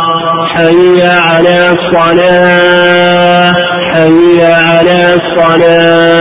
[0.56, 3.52] حي على الصلاة.
[3.94, 6.11] حي على الصلاة.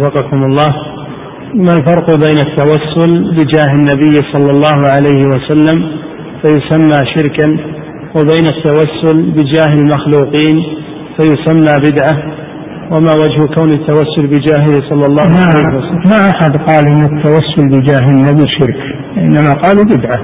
[0.00, 0.68] وفقكم الله
[1.54, 5.78] ما الفرق بين التوسل بجاه النبي صلى الله عليه وسلم
[6.42, 7.76] فيسمى شركا
[8.16, 10.56] وبين التوسل بجاه المخلوقين
[11.16, 12.14] فيسمى بدعة؟
[12.92, 18.10] وما وجه كون التوسل بجاهه صلى الله عليه وسلم؟ ما أحد قال أن التوسل بجاه
[18.10, 18.80] النبي شرك
[19.18, 20.18] إنما قالوا بدعة.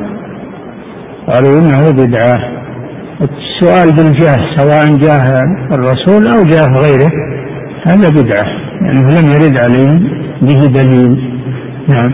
[1.32, 2.62] قالوا إنه بدعة.
[3.20, 5.38] السؤال بالجاه سواء جاه
[5.72, 7.10] الرسول أو جاه غيره
[7.86, 8.61] هذا بدعة.
[8.93, 9.93] يعني لم يرد عليه
[10.43, 11.32] به دليل.
[11.88, 12.12] نعم.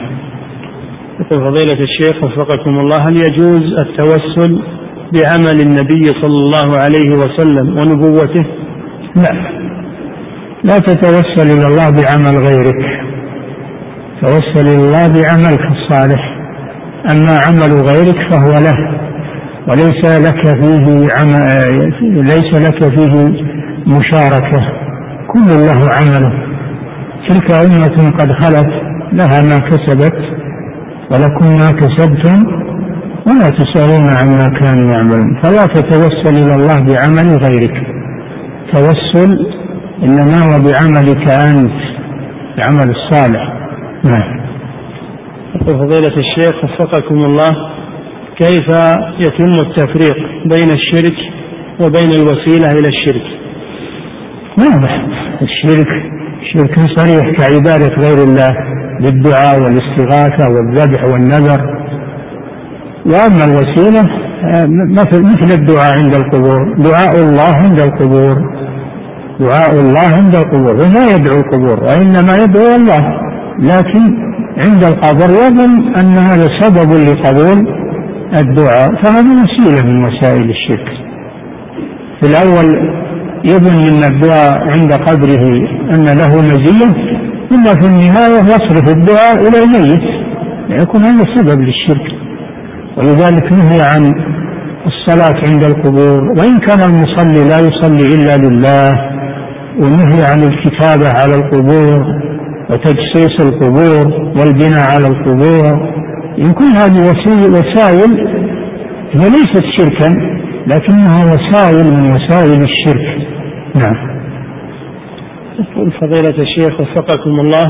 [1.20, 4.62] يقول فضيلة الشيخ وفقكم الله هل يجوز التوسل
[5.14, 8.44] بعمل النبي صلى الله عليه وسلم ونبوته؟
[9.16, 9.32] لا.
[10.64, 12.82] لا تتوسل إلى الله بعمل غيرك.
[14.22, 16.20] توسل إلى الله بعملك الصالح.
[17.12, 18.98] أما عمل غيرك فهو له.
[19.68, 21.30] وليس لك فيه عم...
[22.02, 23.14] ليس لك فيه
[23.86, 24.60] مشاركة.
[25.28, 26.47] كل له عمله.
[27.28, 28.70] تلك أمة قد خلت
[29.12, 30.18] لها ما كسبت
[31.10, 32.58] ولكم ما كسبتم
[33.26, 35.42] ولا تسألون عما كانوا يعملون.
[35.42, 37.76] فلا تتوسل إلى الله بعمل غيرك.
[38.72, 39.46] توسل
[40.02, 41.78] إنما هو بعملك أنت
[42.58, 43.52] العمل الصالح.
[44.04, 44.38] نعم.
[45.54, 47.78] يقول فضيلة الشيخ وفقكم الله
[48.38, 48.68] كيف
[49.20, 51.16] يتم التفريق بين الشرك
[51.80, 53.26] وبين الوسيلة إلى الشرك؟
[54.58, 55.06] واضح
[55.42, 56.07] الشرك
[56.58, 58.50] شرك صريح كعبادة غير الله
[59.00, 61.60] بالدعاء والاستغاثة والذبح والنذر.
[63.06, 64.08] وأما الوسيلة
[64.44, 66.74] آه، مثل مثل الدعاء عند القبور.
[66.78, 68.36] دعاء الله عند القبور.
[69.40, 70.74] دعاء الله عند القبور.
[70.74, 73.02] وما يدعو القبور وإنما يدعو الله.
[73.58, 74.02] لكن
[74.58, 77.58] عند القبر يظن أن هذا سبب لقبول
[78.36, 79.02] الدعاء.
[79.02, 80.88] فهذه وسيلة من وسائل الشرك.
[82.20, 82.98] في الأول
[83.44, 86.92] يظن أن الدعاء عند قبره أن له مزية
[87.50, 90.02] ثم في النهاية يصرف الدعاء إلى الميت
[90.70, 92.06] يكون هذا سبب للشرك.
[92.96, 94.14] ولذلك نهي عن
[94.86, 98.96] الصلاة عند القبور وإن كان المصلي لا يصلي إلا لله
[99.80, 102.04] ونهي عن الكتابة على القبور
[102.70, 105.98] وتجسيس القبور والبناء على القبور.
[106.38, 107.00] إن كل هذه
[107.48, 108.10] وسائل
[109.12, 110.14] هي ليست شركا
[110.66, 113.28] لكنها وسائل من وسائل الشرك.
[113.74, 114.07] نعم.
[115.58, 117.66] يقول فضيلة الشيخ وفقكم الله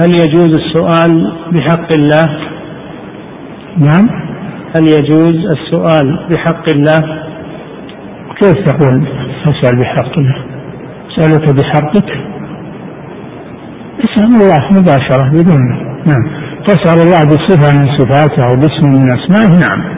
[0.00, 2.24] هل يجوز السؤال بحق الله؟
[3.78, 4.08] نعم.
[4.74, 7.00] هل يجوز السؤال بحق الله؟
[8.40, 9.06] كيف تقول
[9.44, 10.44] تسأل بحق الله؟
[11.16, 12.10] سألك بحقك؟
[14.04, 15.62] اسأل الله مباشرة بدون
[16.06, 16.46] نعم.
[16.66, 19.96] تسأل الله بصفة من صفاته أو باسم من أسمائه؟ نعم.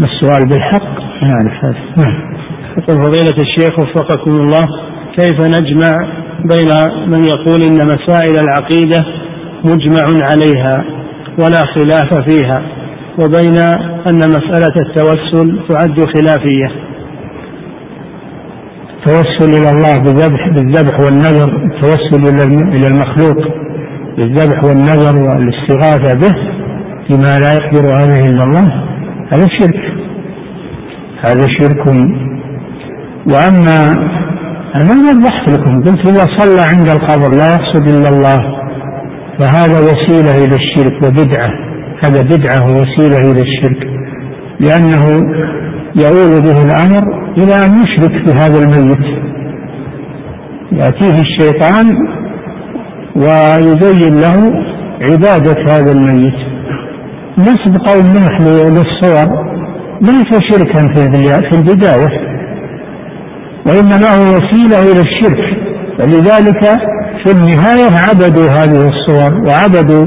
[0.00, 1.64] السؤال بالحق؟ نعرف.
[1.64, 2.30] هذا نعم.
[2.78, 4.64] يقول فضيلة الشيخ وفقكم الله
[5.18, 5.92] كيف نجمع
[6.44, 6.70] بين
[7.10, 9.04] من يقول إن مسائل العقيدة
[9.64, 10.84] مجمع عليها
[11.38, 12.62] ولا خلاف فيها
[13.18, 13.58] وبين
[14.08, 16.90] أن مسألة التوسل تعد خلافية.
[18.96, 22.44] التوسل إلى الله بذبح بالذبح والنذر التوسل
[22.76, 23.38] إلى المخلوق
[24.16, 26.34] بالذبح والنذر والاستغاثة به
[27.06, 28.66] فيما لا يقدر عليه إلا الله.
[29.32, 29.80] هذا شرك.
[31.20, 31.86] هذا شرك.
[33.26, 34.10] وأما
[34.76, 35.82] أنا ما وضحت لكم.
[35.82, 38.40] قلت إذا صلى عند القبر لا يقصد إلا الله.
[39.38, 41.48] فهذا وسيلة إلى الشرك وبدعة.
[42.04, 43.80] هذا بدعة ووسيلة إلى الشرك.
[44.60, 45.04] لأنه
[45.96, 47.02] يؤول به الأمر
[47.38, 49.20] إلى أن يشرك في هذا الميت.
[50.72, 51.86] يأتيه الشيطان
[53.16, 54.52] ويزين له
[55.10, 56.34] عبادة هذا الميت.
[57.38, 59.50] نسب قول نوح للصور
[60.02, 62.29] ليس شركا في البداية.
[63.70, 65.60] وإنما هو وسيلة إلى الشرك.
[65.98, 66.62] فلذلك
[67.24, 70.06] في النهاية عبدوا هذه الصور وعبدوا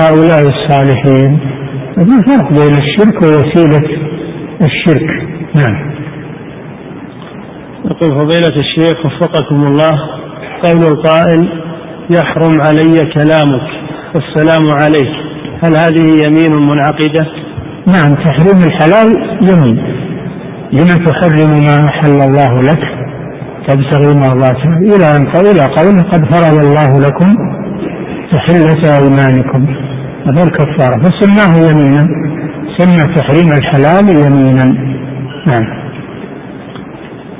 [0.00, 1.40] هؤلاء الصالحين.
[1.94, 3.80] في فرق بين الشرك ووسيلة
[4.60, 5.10] الشرك.
[5.54, 5.90] نعم.
[7.84, 9.98] يقول فضيلة الشيخ وفقكم الله
[10.62, 11.48] قول القائل
[12.10, 13.66] يحرم علي كلامك
[14.14, 15.12] والسلام عليك.
[15.64, 17.26] هل هذه يمين منعقدة؟
[17.86, 20.00] نعم تحريم الحلال يمين.
[20.72, 22.99] لم تحرم ما أحل الله لك؟
[23.68, 27.36] تبتغي مرضاته إلى أن إلى قوله قد فرض الله لكم
[28.32, 29.66] تحلة أيمانكم.
[30.26, 31.02] هذا الكفارة.
[31.02, 32.06] فسماه يمينا.
[32.78, 34.64] سمى تحريم الحلال يمينا.
[35.48, 35.80] نعم.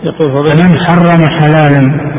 [0.04, 2.10] يقول فمن حرم حلالا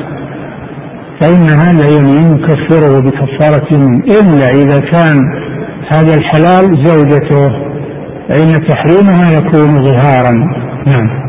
[1.22, 4.04] فإن هذا يمين يكفره بكفارة يمين.
[4.04, 5.18] إلا إذا كان
[5.92, 7.72] هذا الحلال زوجته
[8.30, 10.34] فإن تحريمها يكون ظهارا.
[10.88, 11.21] نعم.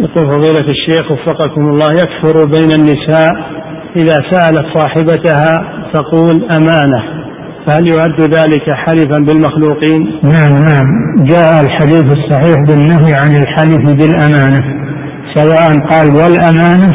[0.00, 3.32] يقول فضيلة الشيخ وفقكم الله يكفر بين النساء
[3.96, 5.52] إذا سألت صاحبتها
[5.94, 7.02] تقول أمانة
[7.66, 10.86] فهل يعد ذلك حلفا بالمخلوقين؟ نعم نعم.
[11.18, 14.64] جاء الحديث الصحيح بالنهي عن الحلف بالأمانة
[15.34, 16.94] سواء قال والأمانة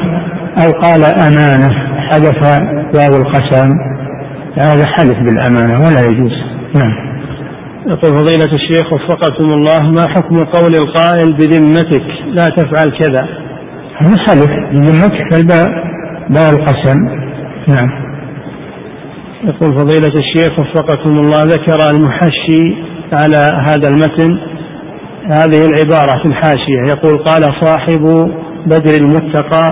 [0.57, 1.69] أو قال أمانة
[2.09, 2.61] حذف
[2.95, 3.69] واو القسم
[4.57, 6.31] هذا حلف بالأمانة ولا يجوز.
[6.73, 7.10] نعم.
[7.87, 13.27] يقول فضيلة الشيخ وفقكم الله ما حكم قول القائل بذمتك؟ لا تفعل كذا.
[14.01, 15.67] هذا حلف بذمتك الباء
[16.29, 16.99] باء القسم
[17.67, 17.89] نعم.
[19.43, 22.63] يقول فضيلة الشيخ وفقكم الله ذكر المحشي
[23.13, 24.51] على هذا المتن.
[25.25, 28.31] هذه العبارة في الحاشية يقول قال صاحب
[28.65, 29.71] بدر المتقى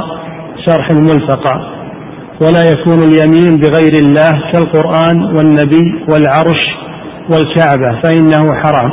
[0.67, 1.79] شرح الملتقى
[2.41, 6.88] ولا يكون اليمين بغير الله كالقرآن والنبي والعرش
[7.29, 8.91] والكعبة فإنه حرام.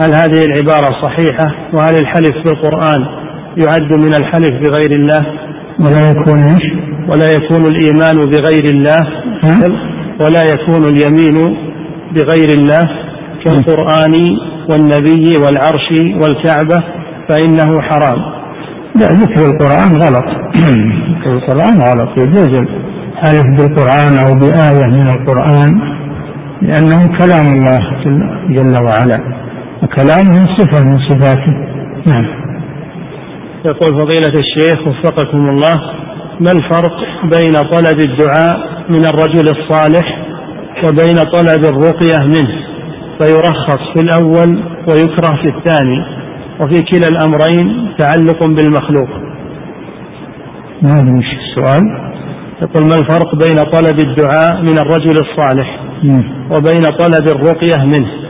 [0.00, 2.98] هل هذه العبارة صحيحة؟ وهل الحلف بالقرآن
[3.56, 5.26] يعد من الحلف بغير الله؟
[5.80, 6.62] ولا يكون إيش؟
[7.08, 9.00] ولا يكون الإيمان بغير الله؟
[10.20, 11.56] ولا يكون اليمين
[12.12, 12.88] بغير الله؟
[13.44, 14.14] كالقرآن
[14.68, 15.88] والنبي والعرش
[16.22, 16.84] والكعبة
[17.28, 18.18] فإنه حرام.
[18.94, 20.24] لا ذكر القرآن غلط.
[21.14, 25.93] ذكر القرآن غلط يجوز الحلف بالقرآن أو بآية من القرآن.
[26.62, 27.80] لأنه كلام الله
[28.48, 29.18] جل وعلا
[29.82, 31.52] وكلامه صفة من صفاته.
[32.06, 32.44] نعم.
[33.64, 35.74] يقول فضيلة الشيخ وفقكم الله
[36.40, 38.56] ما الفرق بين طلب الدعاء
[38.88, 40.24] من الرجل الصالح
[40.86, 42.64] وبين طلب الرقية منه؟
[43.18, 46.04] فيرخص في الأول ويكره في الثاني
[46.60, 49.08] وفي كلا الأمرين تعلق بالمخلوق.
[50.82, 51.82] ما مش السؤال؟
[52.62, 55.83] يقول ما الفرق بين طلب الدعاء من الرجل الصالح
[56.50, 58.24] وبين طلب الرقية منه.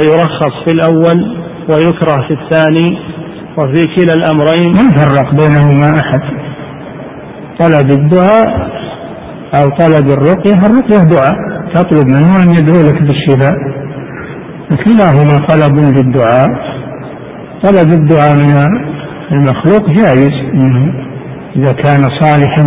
[0.00, 1.36] فيرخص في الأول
[1.70, 2.98] ويكره في الثاني.
[3.58, 6.20] وفي كلا الأمرين ما فرق بينهما أحد.
[7.58, 8.46] طلب الدعاء
[9.54, 11.34] أو طلب الرقية الرقية دعاء.
[11.74, 13.54] تطلب منه أن يدعو لك بالشفاء.
[14.84, 16.48] كلاهما طلب للدعاء.
[17.64, 18.56] طلب الدعاء من
[19.32, 20.32] المخلوق جائز.
[21.56, 22.64] إذا كان صالحا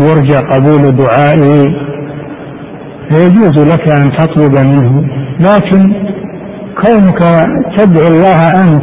[0.00, 1.81] يرجى قبول دعائه.
[3.12, 5.04] فيجوز لك أن تطلب منه
[5.40, 5.92] لكن
[6.82, 7.18] كونك
[7.76, 8.82] تدعو الله أنت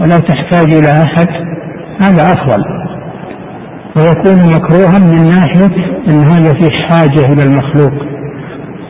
[0.00, 1.28] ولا تحتاج إلى أحد
[2.02, 2.62] هذا أفضل.
[3.96, 5.74] ويكون مكروها من ناحية
[6.10, 7.92] أن هذا في حاجة إلى المخلوق.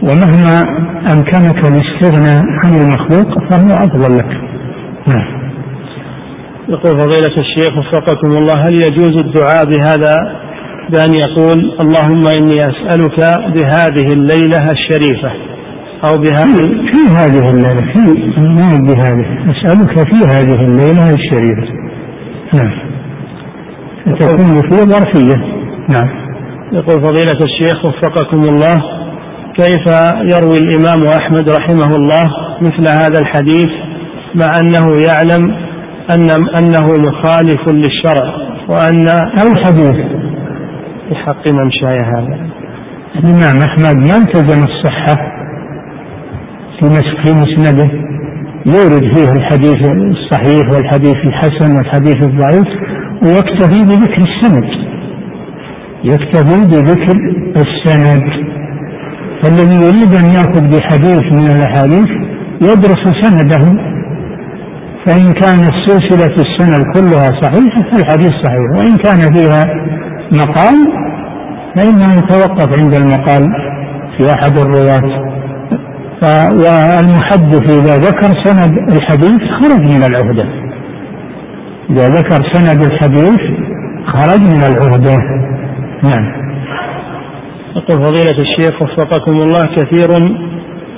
[0.02, 0.62] ومهما
[1.12, 4.30] أمكنك الاستغناء عن المخلوق فهو أفضل لك.
[5.12, 5.40] نعم.
[6.68, 10.16] يقول فضيلة الشيخ وفقكم الله هل يجوز الدعاء بهذا
[10.92, 13.18] بأن يقول اللهم إني أسألك
[13.54, 15.30] بهذه الليلة الشريفة
[16.06, 18.00] أو بهذه في هذه الليلة في
[18.40, 21.72] ما بهذه؟ أسألك في هذه الليلة الشريفة.
[22.54, 22.90] نعم.
[24.18, 25.36] تكون في ظرفية.
[25.88, 26.08] نعم.
[26.72, 28.80] يقول فضيلة الشيخ وفقكم الله
[29.56, 29.86] كيف
[30.34, 32.24] يروي الإمام أحمد رحمه الله
[32.60, 33.68] مثل هذا الحديث
[34.34, 35.54] مع أنه يعلم
[36.10, 38.34] أن أنه مخالف للشرع
[38.68, 39.06] وأن
[39.38, 40.19] الحديث
[41.10, 42.38] في حق من شاء هذا.
[43.16, 45.16] الإمام أحمد ما التزم الصحة
[46.80, 47.90] في مسنده.
[48.66, 52.68] يورد فيه الحديث الصحيح والحديث الحسن والحديث الضعيف
[53.24, 54.64] ويكتفي بذكر السند.
[56.04, 57.16] يكتفي بذكر
[57.56, 58.24] السند.
[59.42, 62.08] فالذي يريد أن يأخذ بحديث من الأحاديث
[62.62, 63.90] يدرس سنده.
[65.06, 68.66] فإن كانت سلسلة السند كلها صحيحة فالحديث صحيح.
[68.78, 69.64] وإن كان فيها
[70.32, 70.76] مقال
[71.76, 73.42] فإنه يتوقف عند المقال
[74.18, 75.30] في أحد الرواة.
[76.52, 80.44] والمحدث إذا ذكر سند الحديث خرج من العهدة.
[81.90, 83.40] إذا ذكر سند الحديث
[84.06, 85.16] خرج من العهدة.
[86.04, 86.40] نعم.
[87.76, 90.08] يقول فضيلة الشيخ وفقكم الله كثير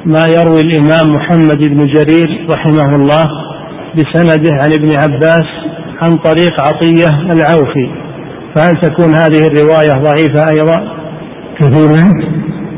[0.07, 3.25] ما يروي الإمام محمد بن جرير رحمه الله
[3.95, 5.47] بسنده عن ابن عباس
[6.03, 8.02] عن طريق عطية العوفي.
[8.57, 10.77] فهل تكون هذه الرواية ضعيفة أيضا؟
[11.59, 11.89] كثير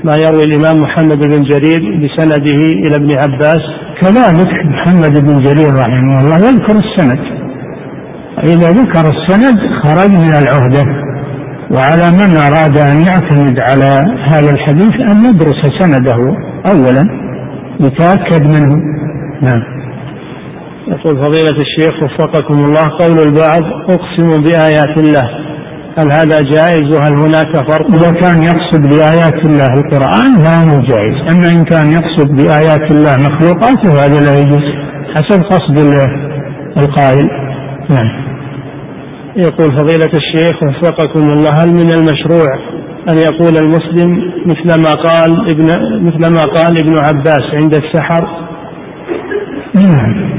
[0.05, 3.61] ما يروي الإمام محمد بن جرير بسنده إلى ابن عباس.
[4.01, 7.19] كذلك محمد بن جرير رحمه الله يذكر السند.
[8.45, 10.85] إذا ذكر السند خرج من العهدة
[11.75, 16.17] وعلى من أراد أن يعتمد على هذا الحديث أن يدرس سنده
[16.67, 17.05] أولا
[17.81, 18.75] يتأكد منه.
[19.43, 19.63] نعم.
[20.89, 25.44] يقول فضيلة الشيخ وفقكم الله قول البعض أقسم بآيات الله.
[25.99, 31.49] هل هذا جائز وهل هناك فرق؟ إذا كان يقصد بآيات الله القرآن فهو جائز، أما
[31.53, 34.65] إن كان يقصد بآيات الله مخلوقات فهذا لا يجوز
[35.15, 35.79] حسب قصد
[36.77, 37.29] القائل.
[37.91, 38.25] نعم.
[39.37, 42.49] يقول فضيلة الشيخ وفقكم الله هل من المشروع
[43.11, 45.66] أن يقول المسلم مثل ما قال ابن
[46.07, 48.29] مثل ما قال ابن عباس عند السحر؟
[49.75, 50.35] نعم.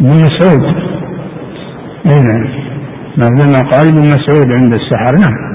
[0.00, 0.62] ابن مسعود.
[2.04, 2.67] نعم.
[3.18, 5.16] مثل قال ابن مسعود عند السحر.
[5.18, 5.48] نعم.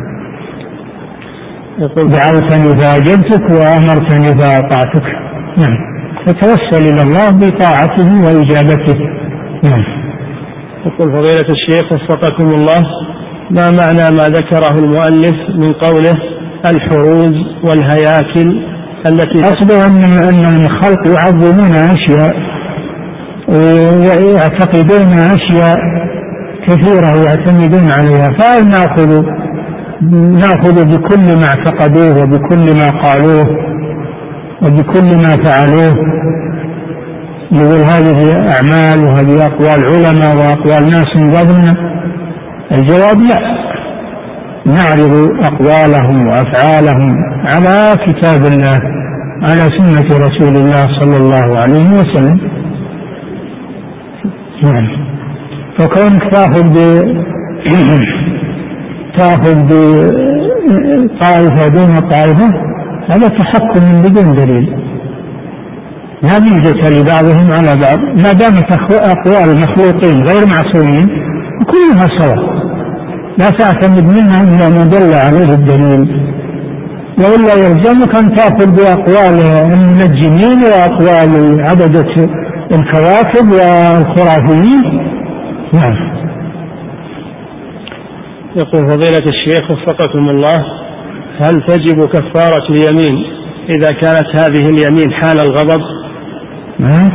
[1.80, 5.06] يقول دعوتني فأجبتك وأمرتني فأطعتك
[5.58, 5.78] نعم.
[6.26, 9.00] فتوسل إلى الله بطاعته وإجابته.
[9.64, 10.04] نعم.
[10.86, 12.84] يقول فضيلة الشيخ وفقكم الله
[13.52, 16.14] ما معنى ما ذكره المؤلف من قوله
[16.72, 17.34] الحروز
[17.64, 18.74] والهياكل
[19.08, 22.36] التي أصبح أن أن الخلق يعظمون أشياء
[23.48, 25.78] ويعتقدون أشياء
[26.68, 29.24] كثيرة يعتمدون عليها فهل نأخذ
[30.42, 33.46] ناخذ بكل ما اعتقدوه وبكل ما قالوه
[34.62, 35.96] وبكل ما فعلوه.
[37.52, 41.74] نقول هذه أعمال وهذه أقوال علماء وأقوال ناس من قبلنا
[42.72, 43.54] الجواب لا.
[44.66, 47.16] نعرض أقوالهم وأفعالهم
[47.50, 48.80] على كتاب الله
[49.42, 52.40] على سنة رسول الله صلى الله عليه وسلم.
[54.64, 55.14] نعم.
[55.80, 56.78] فكونك تأخذ ب
[59.18, 59.58] تأخذ
[61.04, 62.48] بطائفة دون طائفة
[63.12, 64.66] هذا تحكم بدون دليل.
[66.24, 68.00] لا ميزة لبعضهم على بعض.
[68.24, 71.08] ما دامت أقوال المخلوقين غير معصومين
[71.72, 72.42] كلها سواء
[73.38, 76.04] لا تعتمد منها إلا ما دل عليه الدليل.
[77.18, 79.36] وإلا يلزمك أن تأخذ بأقوال
[79.74, 82.14] المنجمين وأقوال عبدة
[82.76, 85.03] الكواكب والخرافيين.
[85.74, 86.14] نعم
[88.56, 90.66] يقول فضيلة الشيخ وفقكم الله
[91.40, 93.26] هل تجب كفارة اليمين
[93.70, 95.82] إذا كانت هذه اليمين حال الغضب؟
[96.80, 97.10] نعم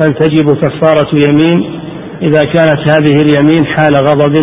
[0.00, 1.80] هل تجب كفارة يمين
[2.22, 4.34] إذا كانت هذه اليمين حال غضب؟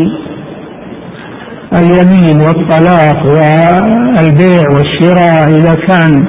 [1.73, 6.25] اليمين والطلاق والبيع والشراء إذا كان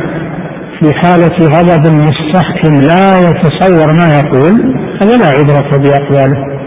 [0.80, 6.57] في حالة غضب مستحكم لا يتصور ما يقول هذا لا عبرة بأقواله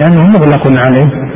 [0.00, 1.28] لأنه مغلق عليه.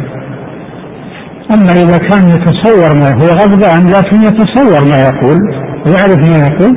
[1.55, 5.39] أما إذا كان يتصور ما هو غضبان لكن يتصور ما يقول
[5.87, 6.73] ويعرف ما يقول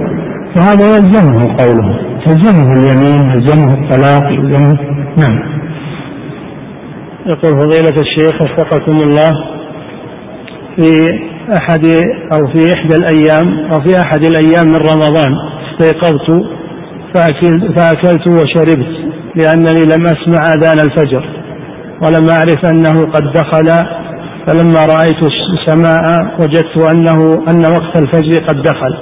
[0.56, 2.06] فهذا يلزمه قوله.
[2.28, 4.78] يلزمه اليمين يلزمه الطلاق يلزمه
[5.18, 5.56] نعم.
[7.26, 9.32] يقول فضيلة الشيخ وفقكم الله
[10.76, 11.06] في
[11.60, 11.86] أحد
[12.34, 15.34] أو في إحدى الأيام أو في أحد الأيام من رمضان
[15.72, 16.42] استيقظت
[17.16, 18.88] فأكلت, وشربت
[19.36, 21.35] لأنني لم أسمع أذان الفجر.
[22.04, 23.86] ولم أعرف أنه قد دخل
[24.48, 28.94] فلما رأيت السماء وجدت أنه أن وقت الفجر قد دخل.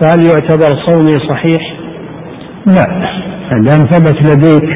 [0.00, 1.76] فهل يعتبر صومي صحيح؟
[2.66, 2.86] لا.
[3.52, 4.68] ما ثبت لديك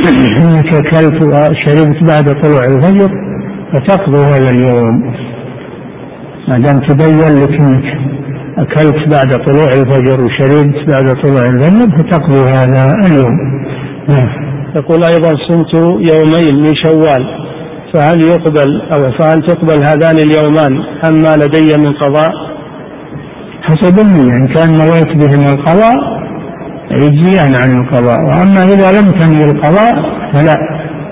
[0.38, 3.10] أنك أكلت وشربت بعد طلوع الفجر
[3.72, 5.14] فتقضي هذا اليوم.
[6.48, 7.84] ما دام تبين لك أنك
[8.58, 13.36] أكلت بعد طلوع الفجر وشربت بعد طلوع الفجر فتقضي هذا اليوم.
[14.08, 14.49] نعم.
[14.76, 15.74] يقول أيضا صمت
[16.10, 17.24] يومين من شوال
[17.94, 20.72] فهل يقبل أو فهل تقبل هذان اليومان؟
[21.04, 22.30] ام ما لدي من قضاء؟
[23.62, 25.96] حسب النية إن كان نويت بهما القضاء
[26.90, 28.18] يجزيان عن القضاء.
[28.20, 29.92] وأما إذا لم تنوي القضاء
[30.32, 30.56] فلا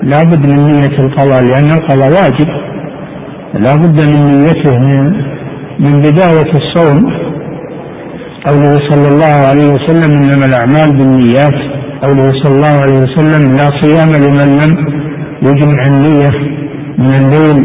[0.03, 2.47] لا بد من نية القضاء لأن القضاء واجب.
[3.53, 4.79] لا بد من نيته
[5.79, 7.13] من بداية الصوم.
[8.47, 11.78] قوله صلى الله عليه وسلم إنما الأعمال بالنيات.
[12.03, 14.71] قوله صلى الله عليه وسلم لا صيام لمن لم
[15.47, 16.31] يجمع النية
[16.97, 17.59] من الليل.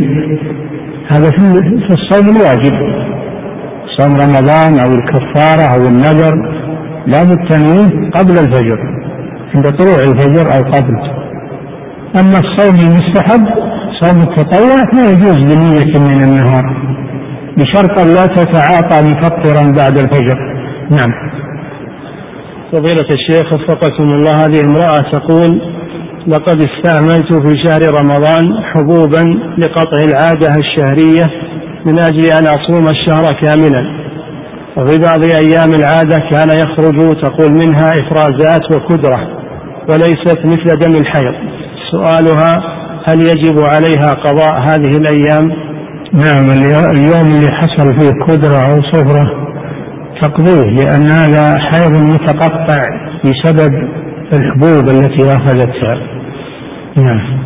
[1.13, 1.31] هذا
[1.87, 2.75] في الصوم الواجب.
[3.99, 6.35] صوم رمضان أو الكفارة أو النذر
[7.07, 8.79] لا بالتنويه قبل الفجر
[9.55, 10.97] عند طلوع الفجر أو قبل.
[12.21, 13.45] أما الصوم المستحب
[14.01, 16.65] صوم التطوع لا يجوز بنية من النهار
[17.59, 20.39] بشرط أن لا تتعاطى مفطرا بعد الفجر.
[20.91, 21.13] نعم.
[22.73, 24.45] فضيلة الشيخ وفقكم الله.
[24.45, 25.61] هذه امرأة تقول
[26.27, 29.25] لقد استعملت في شهر رمضان حبوبا
[29.59, 31.25] لقطع العادة الشهرية
[31.87, 34.05] من أجل أن أصوم الشهر كاملا.
[34.77, 39.19] وفي بعض أيام العادة كان يخرج تقول منها إفرازات وكدرة
[39.89, 41.35] وليست مثل دم الحيض.
[41.93, 42.55] سؤالها
[43.09, 45.65] هل يجب عليها قضاء هذه الأيام؟
[46.13, 46.51] نعم
[46.91, 49.44] اليوم اللي حصل فيه كدرة أو صفرة
[50.23, 52.81] تقضيه لأن هذا حيض متقطع
[53.25, 53.73] بسبب
[54.33, 55.99] الحبوب التي أخذتها.
[56.97, 57.45] نعم.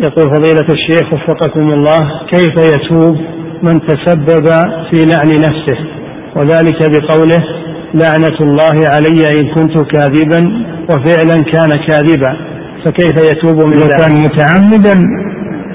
[0.00, 1.98] يقول فضيلة الشيخ وفقكم الله
[2.32, 3.16] كيف يتوب
[3.62, 4.46] من تسبب
[4.90, 5.78] في لعن نفسه؟
[6.36, 7.44] وذلك بقوله
[7.94, 10.40] لعنة الله علي إن كنت كاذبا
[10.90, 12.36] وفعلا كان كاذبا.
[12.84, 15.02] فكيف يتوب من كان متعمدا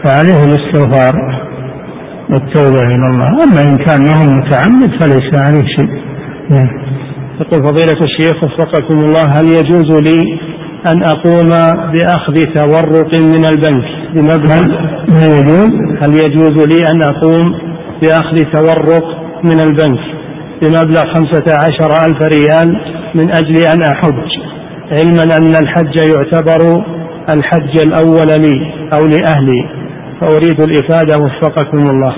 [0.03, 1.38] فعليه الاستغفار.
[2.31, 3.43] والتوبة إلى الله.
[3.43, 5.89] أما إن كان هو متعمد فليس عليه شيء.
[6.49, 6.89] نعم.
[7.41, 10.21] يقول فضيلة الشيخ وفقكم الله هل يجوز لي
[10.87, 11.49] أن أقوم
[11.93, 13.85] بأخذ تورق من البنك
[14.15, 14.63] بمبلغ؟
[15.09, 15.69] هل يجوز؟
[16.01, 17.53] هل يجوز لي أن أقوم
[18.01, 19.05] بأخذ تورق
[19.43, 19.99] من البنك
[20.61, 22.69] بمبلغ خمسة عشر ألف ريال
[23.15, 24.29] من أجل أن أحج؟
[24.91, 26.83] علما أن الحج يعتبر
[27.33, 28.55] الحج الأول لي
[28.93, 29.78] أو لأهلي.
[30.21, 32.15] فأريد الإفادة وفقكم الله.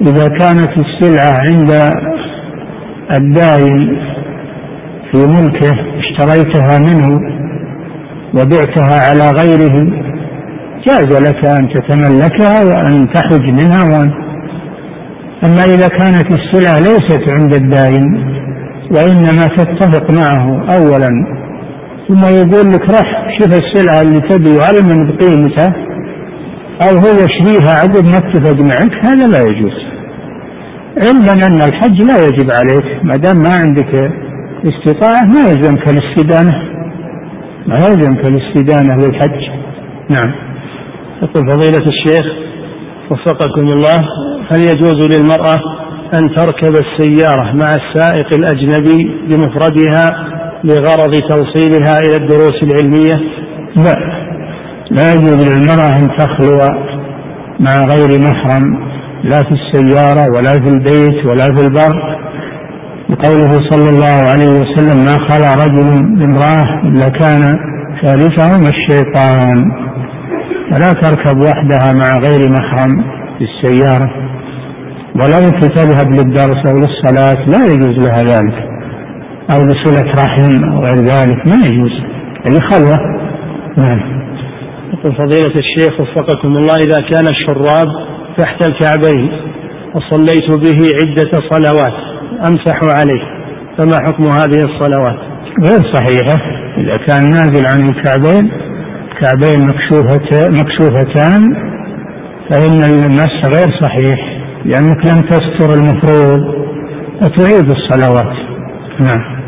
[0.00, 1.92] إذا كانت السلعة عند
[3.18, 3.78] الدائن
[5.12, 7.18] في ملكه اشتريتها منه
[8.34, 9.86] وبعتها على غيره
[10.86, 14.10] جاز لك أن تتملكها وأن تحج منها وأن
[15.44, 18.04] أما إذا كانت السلعة ليست عند الدائن
[18.90, 21.10] وإنما تتفق معه أولا
[22.08, 25.87] ثم يقول لك رح شوف السلعة اللي تبي وعلم بقيمتها
[26.82, 29.78] أو هو يشريها عقب ما اتفق معك هذا لا يجوز.
[31.04, 34.10] علما أن الحج لا يجب عليك ما دام ما عندك
[34.64, 36.52] استطاعة ما يلزمك الاستدانة.
[37.66, 39.40] ما يلزمك الاستدانة للحج.
[40.10, 40.34] نعم.
[41.22, 42.26] يقول فضيلة الشيخ
[43.10, 43.98] وفقكم الله
[44.52, 45.56] هل يجوز للمرأة
[46.14, 50.28] أن تركب السيارة مع السائق الأجنبي بمفردها
[50.64, 53.16] لغرض توصيلها إلى الدروس العلمية؟
[53.76, 54.18] لا.
[54.90, 56.58] لا يجوز للمرأة أن تخلو
[57.60, 58.88] مع غير محرم
[59.24, 62.18] لا في السيارة ولا في البيت ولا في البر.
[63.08, 67.56] بقوله صلى الله عليه وسلم ما خلا رجل بامرأة إلا كان
[68.02, 69.70] ثالثهما الشيطان.
[70.70, 73.04] فلا تركب وحدها مع غير محرم
[73.38, 74.10] في السيارة.
[75.14, 78.54] ولو تذهب للدرس أو للصلاة لا يجوز لها ذلك.
[79.54, 81.92] أو لصلة رحم أو غير ذلك ما يجوز.
[82.44, 82.98] يعني خلوة.
[83.78, 84.18] نعم.
[84.92, 87.88] يقول فضيلة الشيخ وفقكم الله إذا كان الشراب
[88.38, 89.32] تحت الكعبين
[89.94, 91.94] وصليت به عدة صلوات
[92.46, 93.38] أمسح عليه
[93.78, 95.18] فما حكم هذه الصلوات؟
[95.68, 96.36] غير صحيحة.
[96.78, 98.50] إذا كان نازل عن الكعبين
[99.20, 101.42] كعبين مكشوفة مكشوفتان
[102.50, 106.40] فإن المس غير صحيح لأنك لم تستر المفروض
[107.22, 108.36] وتعيد الصلوات.
[109.00, 109.38] نعم.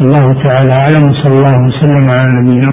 [0.00, 2.72] الله تعالى أعلم صلى الله وسلم على نبينا